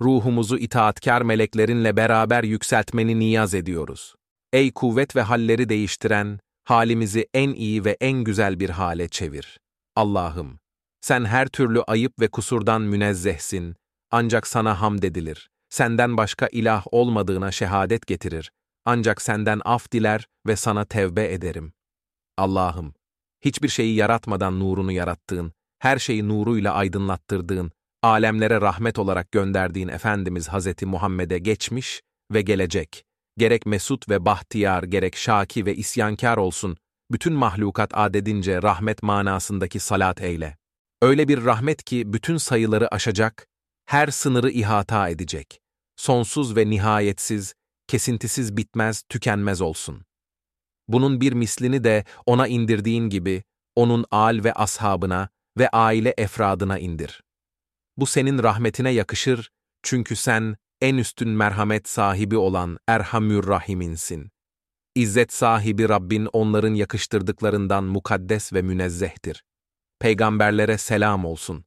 ruhumuzu 0.02 0.58
itaatkar 0.58 1.22
meleklerinle 1.22 1.98
beraber 1.98 2.44
yükseltmeni 2.44 3.20
niyaz 3.20 3.54
ediyoruz. 3.54 4.16
Ey 4.54 4.72
kuvvet 4.72 5.16
ve 5.16 5.22
halleri 5.22 5.70
değiştiren, 5.70 6.40
halimizi 6.64 7.28
en 7.34 7.50
iyi 7.50 7.86
ve 7.86 7.98
en 8.02 8.24
güzel 8.24 8.60
bir 8.60 8.70
hale 8.70 9.08
çevir. 9.08 9.60
Allah'ım, 9.96 10.60
sen 11.02 11.26
her 11.26 11.48
türlü 11.48 11.82
ayıp 11.82 12.20
ve 12.20 12.28
kusurdan 12.28 12.82
münezzehsin, 12.82 13.76
ancak 14.12 14.48
sana 14.48 14.82
hamd 14.82 15.04
edilir. 15.04 15.50
Senden 15.70 16.18
başka 16.18 16.48
ilah 16.48 16.86
olmadığına 16.92 17.52
şehadet 17.52 18.08
getirir. 18.08 18.52
Ancak 18.86 19.22
senden 19.22 19.62
af 19.66 19.92
diler 19.92 20.28
ve 20.48 20.56
sana 20.56 20.86
tevbe 20.86 21.34
ederim. 21.34 21.74
Allah'ım, 22.38 22.94
hiçbir 23.42 23.70
şeyi 23.70 23.96
yaratmadan 23.96 24.60
nurunu 24.60 24.92
yarattığın, 24.92 25.54
her 25.80 26.00
şeyi 26.00 26.28
nuruyla 26.28 26.74
aydınlattırdığın, 26.74 27.72
alemlere 28.04 28.62
rahmet 28.62 29.00
olarak 29.00 29.32
gönderdiğin 29.32 29.88
Efendimiz 29.88 30.48
Hazreti 30.48 30.86
Muhammed'e 30.86 31.38
geçmiş 31.38 32.02
ve 32.34 32.42
gelecek, 32.42 33.04
gerek 33.38 33.66
mesut 33.66 34.10
ve 34.10 34.26
bahtiyar, 34.26 34.84
gerek 34.84 35.16
şaki 35.16 35.66
ve 35.66 35.76
isyankar 35.76 36.38
olsun, 36.38 36.78
bütün 37.12 37.34
mahlukat 37.34 37.98
adedince 37.98 38.62
rahmet 38.62 39.04
manasındaki 39.04 39.80
salat 39.80 40.22
eyle. 40.22 40.58
Öyle 41.02 41.28
bir 41.28 41.46
rahmet 41.46 41.84
ki 41.84 42.14
bütün 42.14 42.38
sayıları 42.38 42.94
aşacak, 42.96 43.48
her 43.86 44.08
sınırı 44.08 44.50
ihata 44.52 45.10
edecek, 45.10 45.60
sonsuz 45.96 46.56
ve 46.56 46.70
nihayetsiz, 46.70 47.54
kesintisiz 47.90 48.58
bitmez, 48.58 49.04
tükenmez 49.10 49.62
olsun. 49.62 50.06
Bunun 50.88 51.22
bir 51.22 51.34
mislini 51.34 51.84
de 51.84 52.04
ona 52.26 52.48
indirdiğin 52.48 53.10
gibi, 53.10 53.44
onun 53.76 54.06
al 54.12 54.44
ve 54.44 54.54
ashabına 54.54 55.30
ve 55.58 55.70
aile 55.70 56.14
efradına 56.18 56.80
indir. 56.80 57.24
Bu 57.98 58.06
senin 58.06 58.44
rahmetine 58.44 58.90
yakışır, 58.90 59.52
çünkü 59.84 60.16
sen 60.16 60.58
en 60.82 60.98
üstün 60.98 61.30
merhamet 61.30 61.90
sahibi 61.90 62.38
olan 62.38 62.78
Erhamür 62.88 63.48
Rahim'insin. 63.48 64.32
İzzet 64.96 65.34
sahibi 65.34 65.90
Rabbin 65.90 66.28
onların 66.34 66.74
yakıştırdıklarından 66.74 67.84
mukaddes 67.84 68.54
ve 68.54 68.62
münezzehtir. 68.62 69.44
Peygamberlere 70.00 70.78
selam 70.78 71.26
olsun. 71.26 71.66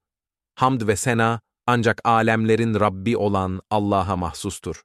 Hamd 0.54 0.86
ve 0.86 0.96
sena 0.96 1.40
ancak 1.66 2.00
alemlerin 2.04 2.74
Rabbi 2.74 3.16
olan 3.16 3.60
Allah'a 3.70 4.16
mahsustur. 4.16 4.82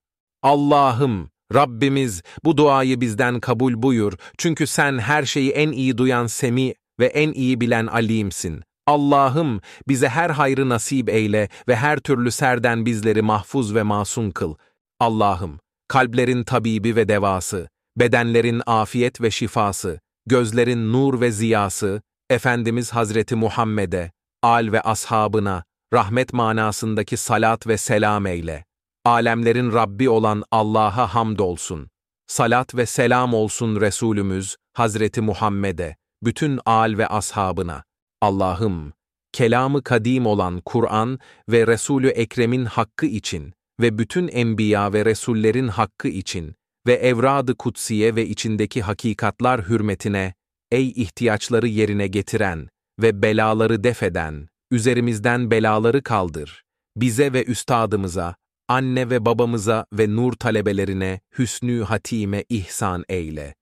Allah'ım, 0.48 1.30
Rabbimiz 1.54 2.22
bu 2.44 2.58
duayı 2.58 3.02
bizden 3.02 3.40
kabul 3.40 3.82
buyur 3.84 4.14
çünkü 4.38 4.68
sen 4.68 5.00
her 5.00 5.24
şeyi 5.24 5.52
en 5.52 5.72
iyi 5.72 5.98
duyan 5.98 6.28
Semi 6.28 6.74
ve 7.00 7.06
en 7.06 7.34
iyi 7.34 7.62
bilen 7.62 7.88
Alimsin. 7.88 8.64
Allah'ım 8.86 9.62
bize 9.88 10.10
her 10.10 10.30
hayrı 10.30 10.70
nasip 10.70 11.10
eyle 11.10 11.50
ve 11.68 11.76
her 11.76 12.00
türlü 12.00 12.32
serden 12.32 12.86
bizleri 12.86 13.22
mahfuz 13.22 13.76
ve 13.76 13.84
masum 13.84 14.32
kıl. 14.32 14.56
Allah'ım, 15.00 15.60
kalplerin 15.88 16.44
tabibi 16.44 16.96
ve 16.96 17.08
devası, 17.08 17.70
bedenlerin 17.98 18.62
afiyet 18.66 19.22
ve 19.22 19.32
şifası, 19.32 20.00
gözlerin 20.26 20.94
nur 20.94 21.22
ve 21.22 21.32
ziyası, 21.32 22.02
Efendimiz 22.30 22.92
Hazreti 22.92 23.36
Muhammed'e, 23.36 24.12
al 24.44 24.72
ve 24.72 24.82
ashabına, 24.82 25.64
rahmet 25.94 26.34
manasındaki 26.34 27.18
salat 27.18 27.68
ve 27.68 27.78
selam 27.78 28.26
eyle. 28.28 28.67
Alemlerin 29.08 29.74
Rabbi 29.74 30.10
olan 30.10 30.44
Allah'a 30.52 31.16
hamdolsun. 31.16 31.90
Salat 32.28 32.76
ve 32.76 32.86
selam 32.86 33.34
olsun 33.34 33.82
Resulümüz 33.82 34.56
Hazreti 34.74 35.22
Muhammed'e, 35.22 35.96
bütün 36.24 36.60
al 36.66 36.98
ve 36.98 37.08
ashabına. 37.08 37.84
Allah'ım, 38.22 38.94
kelamı 39.32 39.84
kadim 39.84 40.26
olan 40.26 40.62
Kur'an 40.66 41.20
ve 41.50 41.68
Resulü 41.68 42.08
Ekrem'in 42.08 42.66
hakkı 42.66 43.06
için 43.06 43.54
ve 43.80 43.98
bütün 43.98 44.28
enbiya 44.28 44.94
ve 44.94 45.06
resullerin 45.06 45.68
hakkı 45.68 46.08
için 46.08 46.56
ve 46.88 46.94
evrad-ı 46.94 47.56
kutsiye 47.56 48.16
ve 48.16 48.26
içindeki 48.26 48.82
hakikatlar 48.82 49.70
hürmetine, 49.70 50.34
ey 50.72 50.90
ihtiyaçları 50.90 51.68
yerine 51.68 52.08
getiren 52.08 52.70
ve 53.02 53.22
belaları 53.22 53.84
defeden, 53.84 54.48
üzerimizden 54.72 55.52
belaları 55.52 56.04
kaldır, 56.04 56.64
bize 56.98 57.34
ve 57.34 57.46
üstadımıza, 57.46 58.36
anne 58.68 59.10
ve 59.10 59.26
babamıza 59.26 59.86
ve 59.94 60.16
nur 60.16 60.34
talebelerine 60.34 61.20
hüsnü 61.38 61.84
hatime 61.84 62.44
ihsan 62.50 63.04
eyle. 63.10 63.56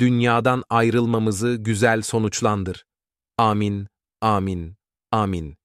Dünyadan 0.00 0.64
ayrılmamızı 0.70 1.56
güzel 1.60 2.02
sonuçlandır. 2.02 2.84
Amin, 3.38 3.86
amin, 4.20 4.76
amin. 5.12 5.59